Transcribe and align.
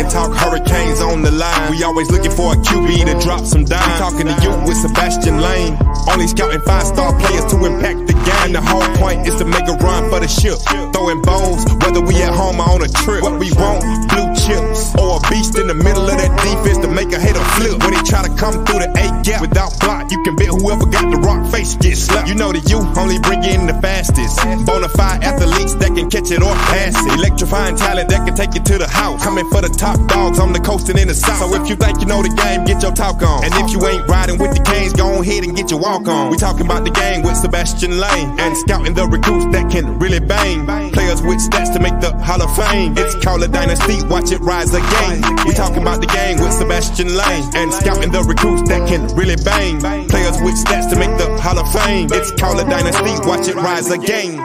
And 0.00 0.08
talk 0.08 0.32
hurricanes 0.32 1.02
on 1.02 1.20
the 1.20 1.30
line. 1.30 1.70
We 1.70 1.84
always 1.84 2.10
looking 2.10 2.30
for 2.30 2.54
a 2.54 2.56
QB 2.56 3.04
to 3.04 3.20
drop 3.20 3.44
some 3.44 3.66
dimes. 3.66 4.00
Talking 4.00 4.32
to 4.32 4.36
you 4.40 4.48
with 4.64 4.80
Sebastian 4.80 5.42
Lane. 5.44 5.76
Only 6.08 6.26
scouting 6.26 6.62
five 6.62 6.86
star 6.86 7.12
players 7.20 7.44
to 7.52 7.60
impact 7.68 8.08
the 8.08 8.16
game. 8.16 8.56
The 8.56 8.64
whole 8.64 8.88
point 8.96 9.28
is 9.28 9.36
to 9.36 9.44
make 9.44 9.68
a 9.68 9.76
run 9.76 10.08
for 10.08 10.18
the 10.18 10.26
ship. 10.26 10.56
Throwing 10.96 11.20
bones, 11.20 11.68
whether 11.84 12.00
we 12.00 12.16
at 12.24 12.32
home 12.32 12.64
or 12.64 12.80
on 12.80 12.80
a 12.80 12.88
trip. 12.88 13.20
What 13.20 13.36
we 13.36 13.52
want, 13.52 13.84
blue 14.08 14.32
chips. 14.40 14.96
Or 14.96 15.20
a 15.20 15.28
beast 15.28 15.60
in 15.60 15.68
the 15.68 15.76
middle 15.76 16.08
of 16.08 16.16
that 16.16 16.32
defense 16.48 16.80
to 16.80 16.88
make 16.88 17.12
a 17.12 17.20
hater 17.20 17.44
flip. 17.60 17.84
When 17.84 17.92
he 17.92 18.00
try 18.00 18.24
to 18.24 18.32
come 18.40 18.64
through 18.64 18.80
the 18.80 18.88
A 18.96 19.19
gap 19.22 19.40
without 19.40 19.78
block, 19.80 20.10
you 20.10 20.22
can 20.22 20.36
bet 20.36 20.48
whoever 20.48 20.86
got 20.86 21.10
the 21.10 21.18
rock 21.18 21.50
face 21.50 21.74
gets 21.76 22.06
slapped. 22.06 22.28
You 22.28 22.34
know 22.34 22.52
that 22.52 22.68
you 22.68 22.78
only 22.96 23.18
bring 23.20 23.44
in 23.44 23.66
the 23.66 23.74
fastest. 23.80 24.38
Bonafide 24.66 25.22
athletes 25.22 25.74
that 25.76 25.94
can 25.94 26.10
catch 26.10 26.30
it 26.30 26.42
or 26.42 26.54
pass 26.72 26.94
it. 26.94 27.12
Electrifying 27.18 27.76
talent 27.76 28.08
that 28.10 28.26
can 28.26 28.34
take 28.34 28.54
you 28.54 28.62
to 28.62 28.78
the 28.78 28.88
house. 28.88 29.22
Coming 29.22 29.48
for 29.50 29.60
the 29.60 29.68
top 29.68 29.98
dogs 30.08 30.38
on 30.38 30.52
the 30.52 30.60
coast 30.60 30.88
and 30.88 30.98
in 30.98 31.08
the 31.08 31.14
south. 31.14 31.38
So 31.38 31.54
if 31.60 31.68
you 31.68 31.76
think 31.76 32.00
you 32.00 32.06
know 32.06 32.22
the 32.22 32.32
game, 32.32 32.64
get 32.64 32.82
your 32.82 32.92
talk 32.92 33.22
on. 33.22 33.44
And 33.44 33.52
if 33.60 33.72
you 33.72 33.80
ain't 33.86 34.06
riding 34.08 34.38
with 34.38 34.56
the 34.56 34.62
Canes, 34.62 34.92
go 34.92 35.20
ahead 35.20 35.44
and 35.44 35.56
get 35.56 35.70
your 35.70 35.80
walk 35.80 36.08
on. 36.08 36.30
We 36.30 36.36
talking 36.36 36.66
about 36.66 36.84
the 36.84 36.90
game 36.90 37.22
with 37.22 37.36
Sebastian 37.36 37.98
Lane 37.98 38.38
and 38.38 38.56
scouting 38.56 38.94
the 38.94 39.06
recruits 39.06 39.46
that 39.52 39.70
can 39.70 39.98
really 39.98 40.20
bang. 40.20 40.66
Players 40.92 41.22
with 41.22 41.38
stats 41.38 41.72
to 41.74 41.80
make 41.80 41.98
the 42.00 42.12
Hall 42.24 42.42
of 42.42 42.50
Fame. 42.56 42.94
It's 42.96 43.14
called 43.24 43.42
a 43.42 43.48
dynasty, 43.48 44.02
watch 44.06 44.32
it 44.32 44.40
rise 44.40 44.72
again. 44.74 45.22
We 45.46 45.52
talking 45.52 45.82
about 45.82 46.00
the 46.00 46.06
game 46.06 46.38
with 46.40 46.52
Sebastian 46.52 47.16
Lane 47.16 47.44
and 47.54 47.72
scouting 47.72 48.12
the 48.12 48.22
recruits 48.22 48.68
that 48.68 48.88
can 48.88 49.09
really 49.12 49.36
bang. 49.36 49.78
Players 50.08 50.40
with 50.42 50.54
stats 50.64 50.90
to 50.90 50.96
make 50.96 51.16
the 51.18 51.38
Hall 51.40 51.58
of 51.58 51.72
Fame. 51.72 52.08
It's 52.12 52.30
called 52.32 52.60
a 52.60 52.64
dynasty, 52.64 53.26
watch 53.28 53.48
it 53.48 53.56
rise 53.56 53.90
again. 53.90 54.38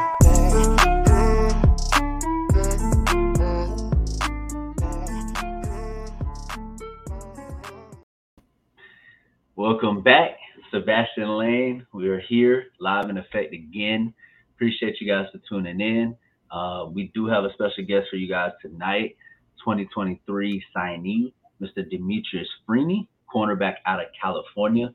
Welcome 9.55 10.01
back, 10.01 10.37
Sebastian 10.71 11.37
Lane. 11.37 11.87
We 11.93 12.09
are 12.09 12.19
here 12.19 12.65
live 12.79 13.09
in 13.09 13.17
effect 13.17 13.53
again. 13.53 14.13
Appreciate 14.55 15.01
you 15.01 15.07
guys 15.07 15.25
for 15.31 15.39
tuning 15.49 15.79
in. 15.79 16.15
Uh, 16.51 16.85
we 16.93 17.11
do 17.13 17.25
have 17.27 17.43
a 17.43 17.53
special 17.53 17.83
guest 17.85 18.07
for 18.09 18.17
you 18.17 18.29
guys 18.29 18.51
tonight, 18.61 19.15
2023 19.59 20.63
signee, 20.75 21.33
Mr. 21.61 21.89
Demetrius 21.89 22.47
Freeney, 22.67 23.07
cornerback 23.35 23.75
out 23.85 23.99
of 23.99 24.07
California. 24.19 24.93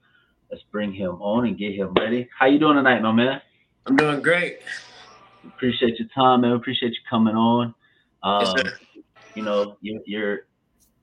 Let's 0.51 0.63
bring 0.73 0.93
him 0.93 1.11
on 1.21 1.47
and 1.47 1.59
get 1.59 1.75
him 1.75 1.93
ready. 1.95 2.29
How 2.37 2.47
you 2.47 2.59
doing 2.59 2.77
tonight, 2.77 3.01
my 3.03 3.13
man? 3.13 3.41
I'm 3.87 3.97
doing 3.97 4.21
great. 4.23 4.59
Appreciate 5.47 5.99
your 5.99 6.09
time, 6.15 6.41
man. 6.43 6.53
Appreciate 6.53 6.91
you 6.91 6.99
coming 7.09 7.35
on. 7.35 7.75
Um, 8.23 8.57
Yes, 8.57 8.75
you 9.35 9.43
know, 9.43 9.77
you're, 9.81 10.01
you're 10.07 10.39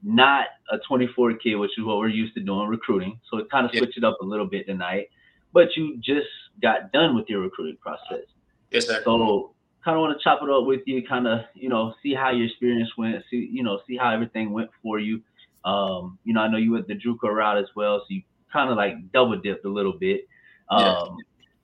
not 0.04 0.48
a 0.72 0.78
24 0.88 1.34
kid, 1.38 1.56
which 1.56 1.72
is 1.78 1.86
what 1.86 1.98
we're 1.98 2.10
used 2.10 2.34
to 2.36 2.42
doing 2.42 2.68
recruiting. 2.68 3.20
So 3.32 3.38
it 3.38 3.50
kind 3.50 3.66
of 3.66 3.72
Yeah. 3.74 3.80
switched 3.80 3.98
it 3.98 4.04
up 4.04 4.18
a 4.22 4.26
little 4.26 4.46
bit 4.46 4.66
tonight. 4.68 5.08
But 5.54 5.70
you 5.76 5.98
just 5.98 6.28
got 6.62 6.92
done 6.92 7.16
with 7.16 7.26
your 7.30 7.42
recruiting 7.42 7.78
process. 7.82 8.26
Yes, 8.72 8.88
sir. 8.88 9.02
So 9.06 9.56
kind 9.84 9.96
of 9.96 10.02
want 10.02 10.18
to 10.18 10.24
chop 10.24 10.40
it 10.44 10.50
up 10.50 10.66
with 10.66 10.82
you, 10.86 11.02
kind 11.08 11.26
of, 11.28 11.42
you 11.56 11.70
know, 11.70 11.94
see 12.04 12.14
how 12.14 12.32
your 12.32 12.48
experience 12.48 12.90
went, 12.98 13.24
see, 13.32 13.50
you 13.52 13.64
know, 13.64 13.80
see 13.88 13.96
how 13.96 14.14
everything 14.14 14.52
went 14.52 14.70
for 14.84 15.00
you. 15.00 15.22
Um, 15.66 16.20
you 16.24 16.34
know, 16.34 16.42
I 16.42 16.48
know 16.50 16.58
you 16.58 16.72
went 16.74 16.88
the 16.88 16.96
JUCO 16.96 17.34
route 17.34 17.58
as 17.58 17.68
well, 17.76 18.00
so 18.00 18.06
you 18.10 18.24
kind 18.52 18.70
of 18.72 18.78
like 18.78 19.12
double 19.12 19.40
dipped 19.40 19.66
a 19.66 19.70
little 19.70 19.98
bit. 20.00 20.22
Um, 20.70 20.96
Yeah. 20.96 20.96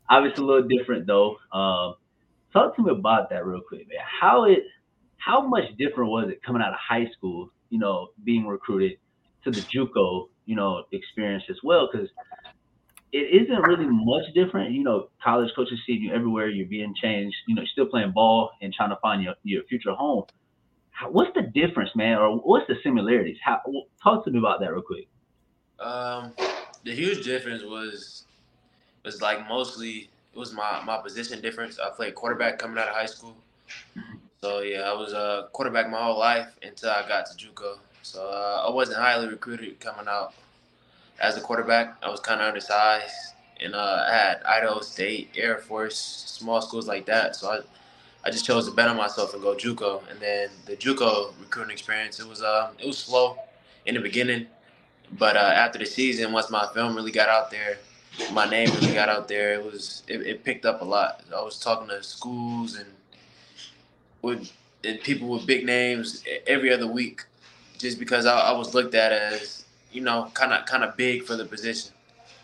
obviously 0.09 0.43
a 0.43 0.47
little 0.47 0.67
different 0.67 1.07
though. 1.07 1.37
Um, 1.51 1.95
talk 2.53 2.75
to 2.75 2.83
me 2.83 2.91
about 2.91 3.29
that 3.29 3.45
real 3.45 3.61
quick, 3.67 3.87
man. 3.89 3.99
How 4.21 4.45
it, 4.45 4.59
how 5.17 5.47
much 5.47 5.65
different 5.77 6.11
was 6.11 6.29
it 6.29 6.43
coming 6.43 6.61
out 6.61 6.73
of 6.73 6.79
high 6.79 7.07
school, 7.15 7.51
you 7.69 7.79
know, 7.79 8.09
being 8.23 8.47
recruited 8.47 8.97
to 9.45 9.51
the 9.51 9.61
JUCO, 9.75 10.29
you 10.45 10.55
know, 10.55 10.83
experience 10.91 11.43
as 11.49 11.57
well? 11.63 11.89
Because 11.91 12.09
it 13.11 13.43
isn't 13.43 13.61
really 13.61 13.87
much 13.87 14.33
different. 14.33 14.71
You 14.71 14.83
know, 14.83 15.09
college 15.23 15.51
coaches 15.55 15.79
see 15.85 15.93
you 15.93 16.13
everywhere. 16.13 16.49
You're 16.49 16.67
being 16.67 16.93
changed. 17.01 17.35
You 17.47 17.55
know, 17.55 17.61
you're 17.61 17.67
still 17.67 17.85
playing 17.87 18.11
ball 18.11 18.51
and 18.61 18.73
trying 18.73 18.89
to 18.89 18.97
find 19.01 19.23
your, 19.23 19.35
your 19.43 19.63
future 19.65 19.93
home. 19.93 20.25
What's 21.09 21.33
the 21.33 21.43
difference, 21.43 21.91
man, 21.95 22.17
or 22.17 22.37
what's 22.37 22.67
the 22.67 22.75
similarities? 22.83 23.37
How 23.43 23.61
talk 24.01 24.25
to 24.25 24.31
me 24.31 24.39
about 24.39 24.59
that 24.59 24.71
real 24.71 24.81
quick. 24.81 25.07
Um, 25.79 26.33
the 26.83 26.93
huge 26.93 27.25
difference 27.25 27.63
was 27.63 28.25
was 29.03 29.21
like 29.21 29.47
mostly 29.47 30.09
it 30.33 30.39
was 30.39 30.53
my 30.53 30.81
my 30.85 30.97
position 30.97 31.41
difference. 31.41 31.79
I 31.79 31.89
played 31.89 32.15
quarterback 32.15 32.57
coming 32.57 32.77
out 32.77 32.87
of 32.87 32.95
high 32.95 33.05
school, 33.05 33.35
so 34.41 34.61
yeah, 34.61 34.81
I 34.81 34.93
was 34.93 35.13
a 35.13 35.49
quarterback 35.53 35.89
my 35.89 36.03
whole 36.03 36.19
life 36.19 36.47
until 36.63 36.89
I 36.89 37.07
got 37.07 37.25
to 37.27 37.37
JUCO. 37.37 37.77
So 38.01 38.27
uh, 38.27 38.65
I 38.67 38.71
wasn't 38.71 38.97
highly 38.97 39.27
recruited 39.27 39.79
coming 39.79 40.07
out 40.07 40.33
as 41.19 41.37
a 41.37 41.41
quarterback. 41.41 41.95
I 42.03 42.09
was 42.09 42.19
kind 42.19 42.41
of 42.41 42.47
undersized, 42.47 43.13
and 43.61 43.75
uh, 43.75 44.05
I 44.09 44.13
had 44.13 44.43
Idaho 44.43 44.81
State, 44.81 45.29
Air 45.35 45.57
Force, 45.57 45.97
small 45.97 46.61
schools 46.61 46.87
like 46.87 47.05
that. 47.05 47.35
So 47.35 47.49
I 47.49 47.59
I 48.25 48.29
just 48.29 48.45
chose 48.45 48.67
to 48.69 48.73
bet 48.73 48.87
on 48.87 48.95
myself 48.97 49.33
and 49.33 49.41
go 49.43 49.53
JUCO. 49.53 50.09
And 50.09 50.19
then 50.19 50.49
the 50.65 50.75
JUCO 50.75 51.33
recruiting 51.39 51.71
experience, 51.71 52.19
it 52.19 52.27
was 52.27 52.41
um 52.41 52.69
it 52.79 52.87
was 52.87 52.97
slow 52.97 53.37
in 53.85 53.95
the 53.95 54.01
beginning. 54.01 54.47
But 55.17 55.35
uh, 55.35 55.39
after 55.39 55.77
the 55.77 55.85
season, 55.85 56.31
once 56.31 56.49
my 56.49 56.67
film 56.73 56.95
really 56.95 57.11
got 57.11 57.29
out 57.29 57.51
there, 57.51 57.77
my 58.31 58.49
name 58.49 58.69
really 58.75 58.93
got 58.93 59.09
out 59.09 59.27
there, 59.27 59.53
it 59.53 59.63
was 59.63 60.03
it, 60.07 60.21
it 60.21 60.43
picked 60.43 60.65
up 60.65 60.81
a 60.81 60.85
lot. 60.85 61.23
I 61.35 61.41
was 61.41 61.59
talking 61.59 61.87
to 61.89 62.01
schools 62.01 62.75
and 62.75 62.89
with 64.21 64.51
and 64.83 64.99
people 65.01 65.27
with 65.29 65.45
big 65.45 65.65
names 65.65 66.23
every 66.47 66.71
other 66.73 66.87
week, 66.87 67.25
just 67.77 67.99
because 67.99 68.25
I, 68.25 68.37
I 68.37 68.51
was 68.53 68.73
looked 68.73 68.95
at 68.95 69.11
as 69.11 69.65
you 69.91 70.01
know 70.01 70.31
kind 70.33 70.53
of 70.53 70.65
kind 70.65 70.83
of 70.83 70.95
big 70.97 71.23
for 71.23 71.35
the 71.35 71.45
position. 71.45 71.91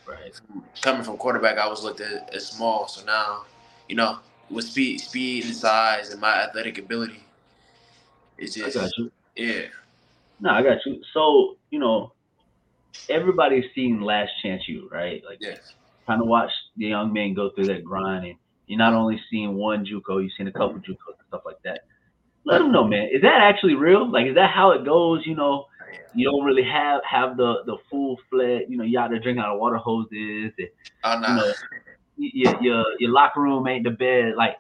Right. 0.06 0.40
Coming 0.82 1.04
from 1.04 1.18
quarterback, 1.18 1.58
I 1.58 1.68
was 1.68 1.84
looked 1.84 2.02
at 2.02 2.34
as 2.34 2.48
small. 2.48 2.88
So 2.88 3.06
now, 3.06 3.44
you 3.88 3.96
know, 3.96 4.20
with 4.50 4.66
speed, 4.66 5.00
speed 5.00 5.46
and 5.46 5.56
size 5.56 6.12
and 6.12 6.22
my 6.22 6.34
athletic 6.44 6.78
ability, 6.78 7.24
it's 8.38 8.58
I 8.58 8.66
just 8.66 8.76
got 8.76 8.98
you. 8.98 9.12
yeah, 9.36 9.62
No, 10.40 10.52
I 10.52 10.64
got 10.64 10.86
you. 10.86 11.02
So 11.14 11.58
you 11.70 11.80
know, 11.80 12.14
everybody's 13.10 13.66
seen 13.76 14.02
Last 14.02 14.32
Chance 14.42 14.68
U, 14.68 14.90
right? 14.92 15.24
Like 15.28 15.38
yeah. 15.42 15.56
kind 16.08 16.22
of 16.22 16.28
watch 16.28 16.52
the 16.78 16.88
young 16.88 17.14
men 17.14 17.34
go 17.34 17.50
through 17.52 17.66
that 17.66 17.84
grind, 17.84 18.26
and 18.26 18.36
you're 18.68 18.78
not 18.78 18.94
only 18.94 19.22
seeing 19.30 19.56
one 19.56 19.86
JUCO, 19.86 20.24
you've 20.24 20.32
seen 20.38 20.48
a 20.48 20.52
couple 20.52 20.76
mm-hmm. 20.76 20.92
JUCOs 20.92 21.18
and 21.18 21.28
stuff 21.28 21.42
like 21.46 21.62
that. 21.64 21.82
Let 22.46 22.60
them 22.60 22.72
know, 22.72 22.86
man. 22.86 23.10
Is 23.12 23.22
that 23.22 23.42
actually 23.42 23.76
real? 23.76 24.10
Like, 24.10 24.28
is 24.28 24.36
that 24.36 24.52
how 24.52 24.72
it 24.72 24.86
goes? 24.86 25.26
You 25.26 25.36
know, 25.36 25.66
oh, 25.66 25.98
you 26.16 26.26
don't 26.26 26.44
really 26.44 26.64
have 26.64 27.02
have 27.04 27.38
the 27.38 27.64
the 27.66 27.78
full 27.90 28.18
fledged. 28.30 28.70
You 28.70 28.78
know, 28.78 28.84
you 28.84 28.98
out 28.98 29.10
there 29.10 29.20
drinking 29.20 29.44
out 29.44 29.54
of 29.54 29.60
water 29.60 29.78
hoses. 29.78 30.54
And, 30.58 30.70
Oh 31.04 31.20
no. 31.20 31.28
you 31.28 31.36
know, 31.36 31.54
your 32.20 32.62
your 32.62 32.86
your 33.00 33.12
locker 33.12 33.42
room 33.42 33.68
ain't 33.68 33.84
the 33.84 33.92
bed. 33.92 34.36
Like, 34.36 34.58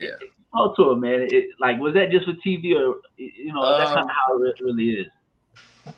Yeah. 0.00 0.10
talk 0.52 0.76
to 0.76 0.90
him, 0.90 1.00
man. 1.00 1.28
It, 1.30 1.50
like, 1.58 1.78
was 1.78 1.94
that 1.94 2.10
just 2.10 2.26
for 2.26 2.32
TV 2.34 2.74
or 2.74 3.00
you 3.16 3.52
know, 3.52 3.78
that's 3.78 3.90
Um, 3.90 3.96
kind 3.96 4.10
of 4.10 4.16
how 4.16 4.42
it 4.42 4.60
really 4.60 4.90
is. 4.90 5.06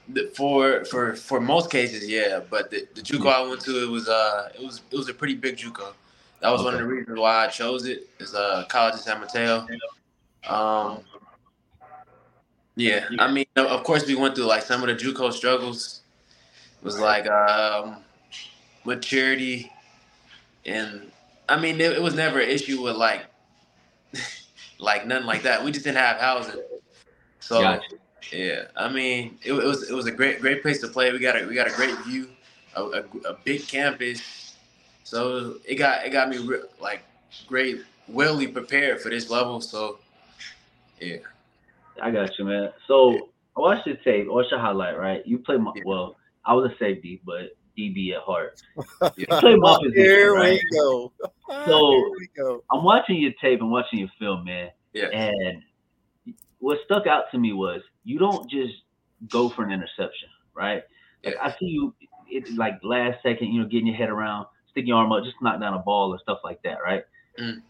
The- 0.09 0.31
for 0.37 0.85
for 0.85 1.15
for 1.17 1.41
most 1.41 1.71
cases, 1.71 2.07
yeah. 2.09 2.41
But 2.51 2.71
the, 2.71 2.87
the 2.95 3.01
JUCO 3.01 3.27
I 3.33 3.49
went 3.49 3.63
to, 3.63 3.83
it 3.83 3.89
was 3.89 4.09
uh, 4.09 4.51
it 4.55 4.63
was 4.63 4.83
it 4.91 4.97
was 4.97 5.09
a 5.09 5.15
pretty 5.15 5.35
big 5.35 5.57
JUCO. 5.57 5.95
That 6.41 6.51
was 6.51 6.63
one 6.63 6.75
of 6.75 6.81
the 6.81 6.87
reasons 6.87 7.19
why 7.19 7.47
I 7.47 7.49
chose 7.49 7.87
it. 7.87 8.09
Is 8.21 8.35
uh, 8.35 8.65
college 8.69 8.95
in 8.95 9.01
San 9.01 9.19
Mateo. 9.21 9.67
Um, 10.47 11.01
yeah, 12.77 13.09
I 13.19 13.31
mean, 13.33 13.47
of 13.57 13.67
of 13.67 13.83
course, 13.83 14.07
we 14.07 14.15
went 14.15 14.35
through 14.35 14.45
like 14.45 14.63
some 14.63 14.83
of 14.83 14.89
the 14.89 14.95
JUCO 14.95 15.33
struggles. 15.33 16.03
It 16.81 16.85
was 16.85 17.01
like 17.01 17.27
um, 17.27 17.97
maturity, 18.85 19.73
and 20.69 21.11
I 21.49 21.59
mean, 21.59 21.81
it, 21.81 21.93
it 21.93 22.03
was 22.03 22.15
never 22.15 22.41
an 22.41 22.49
issue 22.49 22.83
with 22.83 22.97
like, 22.97 23.27
like 24.79 25.07
nothing 25.07 25.27
like 25.27 25.43
that. 25.43 25.65
We 25.65 25.73
just 25.73 25.85
didn't 25.85 25.99
have 25.99 26.19
housing, 26.19 26.63
so. 27.41 27.63
Gotcha. 27.63 27.97
Yeah, 28.33 28.65
I 28.77 28.91
mean, 28.91 29.39
it, 29.43 29.53
it 29.53 29.65
was 29.65 29.89
it 29.89 29.95
was 29.95 30.07
a 30.07 30.11
great 30.11 30.41
great 30.41 30.61
place 30.61 30.81
to 30.83 30.89
play. 30.89 31.11
We 31.13 31.19
got 31.19 31.41
a 31.41 31.47
we 31.47 31.55
got 31.55 31.67
a 31.67 31.75
great 31.75 31.97
view, 32.01 32.29
a, 32.75 32.83
a, 32.83 33.03
a 33.27 33.35
big 33.45 33.67
campus, 33.67 34.55
so 35.03 35.55
it 35.65 35.77
got 35.77 36.05
it 36.05 36.11
got 36.11 36.29
me 36.29 36.37
re- 36.37 36.65
like 36.79 37.05
great, 37.47 37.81
wellly 38.07 38.47
prepared 38.47 39.01
for 39.01 39.09
this 39.09 39.31
level. 39.31 39.61
So, 39.61 39.99
yeah, 41.01 41.19
I 42.03 42.11
got 42.11 42.39
you, 42.39 42.45
man. 42.45 42.71
So 42.87 43.31
I 43.57 43.61
watched 43.61 43.87
your 43.87 43.97
tape, 43.97 44.27
I 44.29 44.33
watched 44.33 44.51
your 44.51 44.61
highlight, 44.61 44.99
right? 44.99 45.27
You 45.27 45.39
play 45.39 45.57
my 45.57 45.73
Yeah. 45.75 45.83
well, 45.87 46.17
I 46.45 46.55
was 46.55 46.71
a 46.71 46.77
safety, 46.79 47.21
but 47.25 47.57
DB 47.79 48.13
at 48.15 48.23
heart. 48.23 48.61
yeah, 49.17 49.27
play 49.41 49.55
my 49.57 49.79
position, 49.83 50.03
Here 50.03 50.35
right? 50.35 50.61
we 50.73 50.79
go. 50.79 51.13
So- 51.67 51.91
Here 51.91 52.11
we 52.19 52.29
go. 52.37 52.63
I'm 52.73 52.83
watching 52.85 53.17
your 53.17 53.33
tape 53.41 53.61
and 53.61 53.71
watching 53.71 54.01
your 54.01 54.11
film, 54.19 54.45
man. 54.45 54.71
yeah, 54.93 55.07
And 55.07 55.63
what 56.59 56.79
stuck 56.85 57.07
out 57.07 57.25
to 57.31 57.39
me 57.39 57.53
was 57.53 57.81
you 58.05 58.19
don't 58.19 58.51
just 58.51 58.75
go 59.29 59.49
for 59.49 59.65
an 59.65 59.71
interception, 59.73 60.29
right? 60.55 60.83
Like 61.25 61.35
Yeah. 61.35 61.41
I 61.47 61.51
see 61.53 61.67
you 61.67 61.95
it 62.31 62.51
like 62.57 62.79
last 62.83 63.23
second, 63.23 63.49
you 63.53 63.63
know, 63.63 63.67
getting 63.69 63.87
your 63.87 63.97
head 63.97 64.11
around, 64.11 64.47
sticking 64.71 64.89
your 64.89 64.99
arm 64.99 65.11
up, 65.13 65.25
just 65.25 65.37
knock 65.41 65.61
down 65.61 65.73
a 65.75 65.79
ball 65.79 66.13
or 66.13 66.19
stuff 66.19 66.41
like 66.45 66.61
that, 66.63 66.79
right? 66.85 67.05
Mm. 67.41 67.63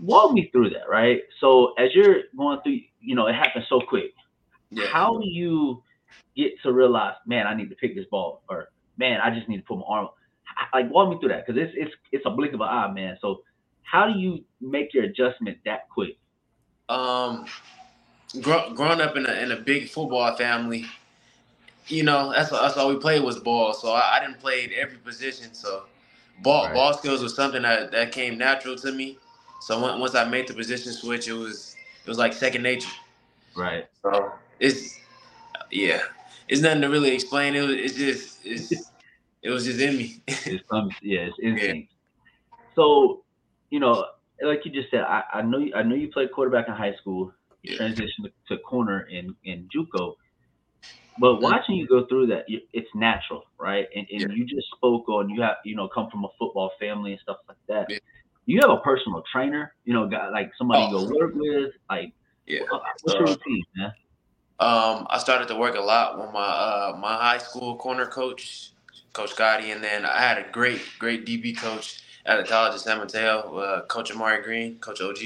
Walk 0.00 0.32
me 0.32 0.48
through 0.52 0.70
that, 0.70 0.88
right? 0.88 1.20
So 1.40 1.74
as 1.74 1.94
you're 1.94 2.22
going 2.36 2.60
through, 2.62 2.78
you 3.00 3.14
know, 3.14 3.26
it 3.26 3.34
happens 3.34 3.66
so 3.68 3.80
quick. 3.80 4.12
Yeah. 4.70 4.86
How 4.86 5.18
do 5.18 5.28
you 5.28 5.82
get 6.34 6.52
to 6.62 6.72
realize, 6.72 7.14
man, 7.26 7.46
I 7.46 7.54
need 7.54 7.68
to 7.68 7.76
pick 7.76 7.94
this 7.94 8.06
ball, 8.10 8.42
or 8.48 8.70
man, 8.96 9.20
I 9.20 9.34
just 9.34 9.48
need 9.48 9.58
to 9.58 9.62
put 9.62 9.78
my 9.78 9.84
arm. 9.88 10.08
Like 10.72 10.90
walk 10.90 11.10
me 11.10 11.18
through 11.18 11.30
that 11.30 11.46
because 11.46 11.60
it's 11.60 11.72
it's 11.76 11.94
it's 12.12 12.26
a 12.26 12.30
blink 12.30 12.52
of 12.52 12.60
an 12.60 12.68
eye, 12.68 12.90
man. 12.92 13.18
So 13.20 13.42
how 13.82 14.10
do 14.10 14.18
you 14.18 14.44
make 14.60 14.94
your 14.94 15.04
adjustment 15.04 15.58
that 15.64 15.88
quick? 15.88 16.16
Um, 16.88 17.46
grow, 18.40 18.72
growing 18.74 19.00
up 19.00 19.16
in 19.16 19.26
a 19.26 19.32
in 19.32 19.52
a 19.52 19.56
big 19.56 19.88
football 19.88 20.36
family, 20.36 20.84
you 21.88 22.02
know 22.02 22.32
that's 22.32 22.50
that's 22.50 22.76
all 22.76 22.88
we 22.88 22.96
played 22.96 23.22
was 23.22 23.38
ball. 23.38 23.72
So 23.72 23.92
I, 23.92 24.16
I 24.16 24.20
didn't 24.20 24.38
play 24.38 24.70
every 24.76 24.98
position. 24.98 25.54
So 25.54 25.84
ball 26.42 26.66
right. 26.66 26.74
ball 26.74 26.94
skills 26.94 27.22
was 27.22 27.34
something 27.34 27.62
that 27.62 27.90
that 27.92 28.12
came 28.12 28.38
natural 28.38 28.76
to 28.76 28.92
me. 28.92 29.18
So 29.60 29.80
once 29.98 30.14
I 30.14 30.24
made 30.24 30.46
the 30.46 30.54
position 30.54 30.92
switch, 30.92 31.26
it 31.26 31.32
was 31.32 31.76
it 32.04 32.08
was 32.08 32.18
like 32.18 32.32
second 32.32 32.62
nature. 32.62 32.90
Right. 33.56 33.86
So 34.02 34.32
it's 34.60 34.98
yeah, 35.70 36.02
it's 36.48 36.60
nothing 36.60 36.82
to 36.82 36.88
really 36.88 37.12
explain. 37.14 37.54
It 37.54 37.60
was 37.62 37.76
it's 37.76 37.94
just 37.94 38.38
it's 38.44 38.90
it 39.42 39.50
was 39.50 39.64
just 39.64 39.80
in 39.80 39.96
me. 39.96 40.22
it's 40.26 40.64
yeah, 41.02 41.20
it's 41.20 41.38
instinct. 41.42 41.92
Yeah. 41.92 42.56
So 42.74 43.24
you 43.70 43.80
know, 43.80 44.06
like 44.42 44.64
you 44.64 44.70
just 44.70 44.90
said, 44.90 45.00
I, 45.00 45.22
I 45.34 45.42
know 45.42 45.58
you, 45.58 45.74
I 45.74 45.82
know 45.82 45.94
you 45.94 46.08
played 46.08 46.32
quarterback 46.32 46.68
in 46.68 46.74
high 46.74 46.94
school. 47.00 47.32
You 47.62 47.76
yeah. 47.76 47.88
transitioned 47.88 48.30
to, 48.48 48.58
corner 48.58 49.02
in 49.02 49.34
in 49.44 49.68
JUCO. 49.74 50.14
But 51.18 51.40
watching 51.40 51.76
you 51.76 51.86
go 51.86 52.06
through 52.06 52.26
that, 52.26 52.44
it's 52.48 52.88
natural, 52.92 53.44
right? 53.58 53.86
And, 53.94 54.04
and 54.10 54.20
yeah. 54.20 54.26
you 54.34 54.44
just 54.44 54.66
spoke 54.74 55.08
on 55.08 55.30
you 55.30 55.40
have 55.42 55.56
you 55.64 55.76
know 55.76 55.88
come 55.88 56.10
from 56.10 56.24
a 56.24 56.28
football 56.38 56.72
family 56.80 57.12
and 57.12 57.20
stuff 57.20 57.38
like 57.48 57.56
that. 57.68 57.86
Yeah. 57.88 57.98
You 58.46 58.60
have 58.60 58.70
a 58.70 58.78
personal 58.78 59.22
trainer, 59.32 59.74
you 59.84 59.94
know, 59.94 60.06
got 60.06 60.32
like 60.32 60.50
somebody 60.58 60.82
oh. 60.90 61.00
you 61.00 61.08
go 61.08 61.18
work 61.18 61.34
with, 61.34 61.72
like. 61.88 62.12
Yeah. 62.46 62.60
What's 62.68 63.14
your 63.14 63.22
routine, 63.22 63.64
man? 63.74 63.90
Um, 64.60 65.06
I 65.10 65.18
started 65.18 65.48
to 65.48 65.56
work 65.56 65.74
a 65.74 65.80
lot 65.80 66.18
with 66.18 66.32
my 66.32 66.40
uh, 66.40 66.96
my 67.00 67.14
high 67.14 67.38
school 67.38 67.76
corner 67.76 68.06
coach, 68.06 68.70
Coach 69.12 69.30
Scotty, 69.30 69.72
and 69.72 69.82
then 69.82 70.04
I 70.04 70.20
had 70.20 70.38
a 70.38 70.48
great 70.52 70.80
great 70.98 71.26
DB 71.26 71.56
coach 71.56 72.02
at 72.26 72.36
the 72.36 72.48
College 72.48 72.74
of 72.74 72.80
San 72.80 72.98
Mateo, 72.98 73.56
uh, 73.58 73.82
Coach 73.86 74.12
Amari 74.12 74.42
Green, 74.42 74.78
Coach 74.78 75.00
OG. 75.00 75.18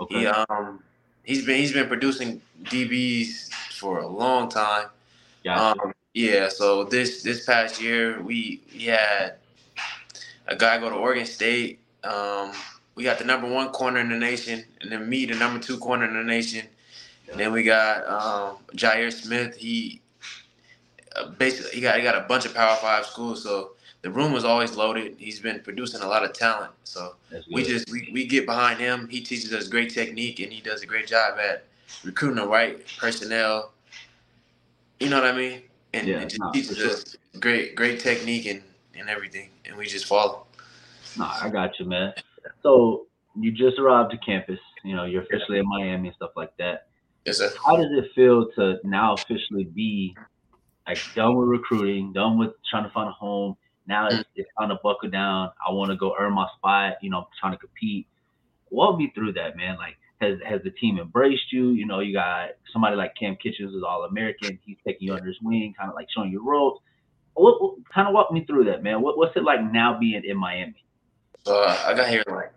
Okay. 0.00 0.20
He 0.20 0.26
um 0.26 0.82
he's 1.24 1.44
been 1.44 1.56
he's 1.58 1.72
been 1.72 1.88
producing 1.88 2.40
DBs 2.64 3.52
for 3.78 3.98
a 4.00 4.06
long 4.06 4.48
time. 4.48 4.88
Yeah. 5.42 5.60
Um, 5.60 5.92
yeah. 6.14 6.48
So 6.48 6.84
this 6.84 7.22
this 7.22 7.44
past 7.44 7.80
year 7.80 8.22
we 8.22 8.62
we 8.72 8.84
had 8.84 9.34
a 10.46 10.56
guy 10.56 10.78
go 10.78 10.88
to 10.88 10.96
Oregon 10.96 11.26
State. 11.26 11.80
Um, 12.04 12.52
we 12.94 13.04
got 13.04 13.18
the 13.18 13.24
number 13.24 13.46
one 13.46 13.68
corner 13.70 14.00
in 14.00 14.08
the 14.08 14.16
nation, 14.16 14.64
and 14.80 14.90
then 14.90 15.08
me, 15.08 15.26
the 15.26 15.34
number 15.34 15.60
two 15.60 15.76
corner 15.78 16.06
in 16.06 16.14
the 16.14 16.22
nation. 16.22 16.66
Then 17.34 17.52
we 17.52 17.62
got 17.62 18.06
um, 18.06 18.58
Jair 18.74 19.12
Smith. 19.12 19.56
He 19.56 20.00
uh, 21.16 21.30
basically 21.30 21.72
he 21.72 21.80
got 21.80 21.96
he 21.96 22.02
got 22.02 22.16
a 22.16 22.26
bunch 22.26 22.46
of 22.46 22.54
Power 22.54 22.76
Five 22.76 23.06
schools, 23.06 23.42
so 23.42 23.72
the 24.06 24.10
room 24.10 24.32
was 24.32 24.44
always 24.44 24.76
loaded. 24.76 25.16
He's 25.18 25.40
been 25.40 25.60
producing 25.60 26.00
a 26.00 26.06
lot 26.06 26.24
of 26.24 26.32
talent. 26.32 26.70
So 26.84 27.16
we 27.50 27.64
just 27.64 27.90
we, 27.90 28.08
we 28.12 28.24
get 28.24 28.46
behind 28.46 28.78
him. 28.78 29.08
He 29.08 29.20
teaches 29.20 29.52
us 29.52 29.66
great 29.66 29.92
technique 29.92 30.38
and 30.38 30.52
he 30.52 30.60
does 30.60 30.82
a 30.82 30.86
great 30.86 31.08
job 31.08 31.38
at 31.38 31.64
recruiting 32.04 32.36
the 32.36 32.46
right 32.46 32.86
personnel. 32.98 33.72
You 35.00 35.10
know 35.10 35.20
what 35.20 35.28
I 35.28 35.36
mean? 35.36 35.62
And, 35.92 36.06
yeah, 36.06 36.20
and 36.20 36.30
just 36.30 36.42
teaches 36.52 36.76
sure. 36.76 36.90
us 36.90 37.16
great 37.40 37.74
great 37.74 37.98
technique 37.98 38.46
and, 38.46 38.62
and 38.96 39.08
everything. 39.08 39.50
And 39.64 39.76
we 39.76 39.86
just 39.86 40.06
follow. 40.06 40.46
Nah, 41.18 41.38
I 41.42 41.48
got 41.48 41.78
you, 41.80 41.86
man. 41.86 42.12
So 42.62 43.06
you 43.34 43.50
just 43.50 43.78
arrived 43.78 44.12
to 44.12 44.18
campus. 44.18 44.60
You 44.84 44.94
know, 44.94 45.04
you're 45.04 45.22
officially 45.22 45.58
in 45.58 45.66
Miami 45.66 46.08
and 46.08 46.14
stuff 46.14 46.30
like 46.36 46.56
that. 46.58 46.86
Yes, 47.26 47.38
sir. 47.38 47.52
How 47.64 47.76
does 47.76 47.90
it 47.90 48.10
feel 48.14 48.50
to 48.52 48.78
now 48.84 49.14
officially 49.14 49.64
be 49.64 50.16
like 50.86 50.98
done 51.14 51.36
with 51.36 51.48
recruiting, 51.48 52.12
done 52.12 52.38
with 52.38 52.52
trying 52.70 52.84
to 52.84 52.90
find 52.90 53.08
a 53.08 53.12
home, 53.12 53.56
now 53.86 54.08
it's, 54.08 54.24
it's 54.34 54.48
time 54.58 54.68
to 54.70 54.78
buckle 54.82 55.10
down. 55.10 55.50
I 55.66 55.72
want 55.72 55.90
to 55.90 55.96
go 55.96 56.14
earn 56.18 56.32
my 56.32 56.48
spot. 56.56 56.94
You 57.02 57.10
know, 57.10 57.28
trying 57.40 57.52
to 57.52 57.58
compete. 57.58 58.06
Walk 58.70 58.98
me 58.98 59.12
through 59.14 59.32
that, 59.34 59.56
man. 59.56 59.76
Like, 59.76 59.96
has 60.20 60.38
has 60.46 60.60
the 60.64 60.70
team 60.70 60.98
embraced 60.98 61.52
you? 61.52 61.70
You 61.70 61.86
know, 61.86 62.00
you 62.00 62.12
got 62.12 62.50
somebody 62.72 62.96
like 62.96 63.14
Cam 63.16 63.36
Kinchens 63.36 63.74
is 63.74 63.82
all 63.86 64.04
American. 64.04 64.58
He's 64.64 64.76
taking 64.84 65.08
you 65.08 65.14
under 65.14 65.28
his 65.28 65.38
wing, 65.42 65.74
kind 65.78 65.88
of 65.88 65.94
like 65.94 66.08
showing 66.14 66.30
you 66.30 66.42
ropes. 66.42 66.80
What, 67.34 67.60
what, 67.60 67.74
kind 67.92 68.08
of 68.08 68.14
walk 68.14 68.32
me 68.32 68.44
through 68.46 68.64
that, 68.64 68.82
man? 68.82 69.02
What, 69.02 69.18
what's 69.18 69.36
it 69.36 69.44
like 69.44 69.60
now 69.60 69.98
being 69.98 70.24
in 70.24 70.38
Miami? 70.38 70.82
Uh, 71.46 71.84
I 71.86 71.94
got 71.94 72.08
here 72.08 72.24
like 72.26 72.52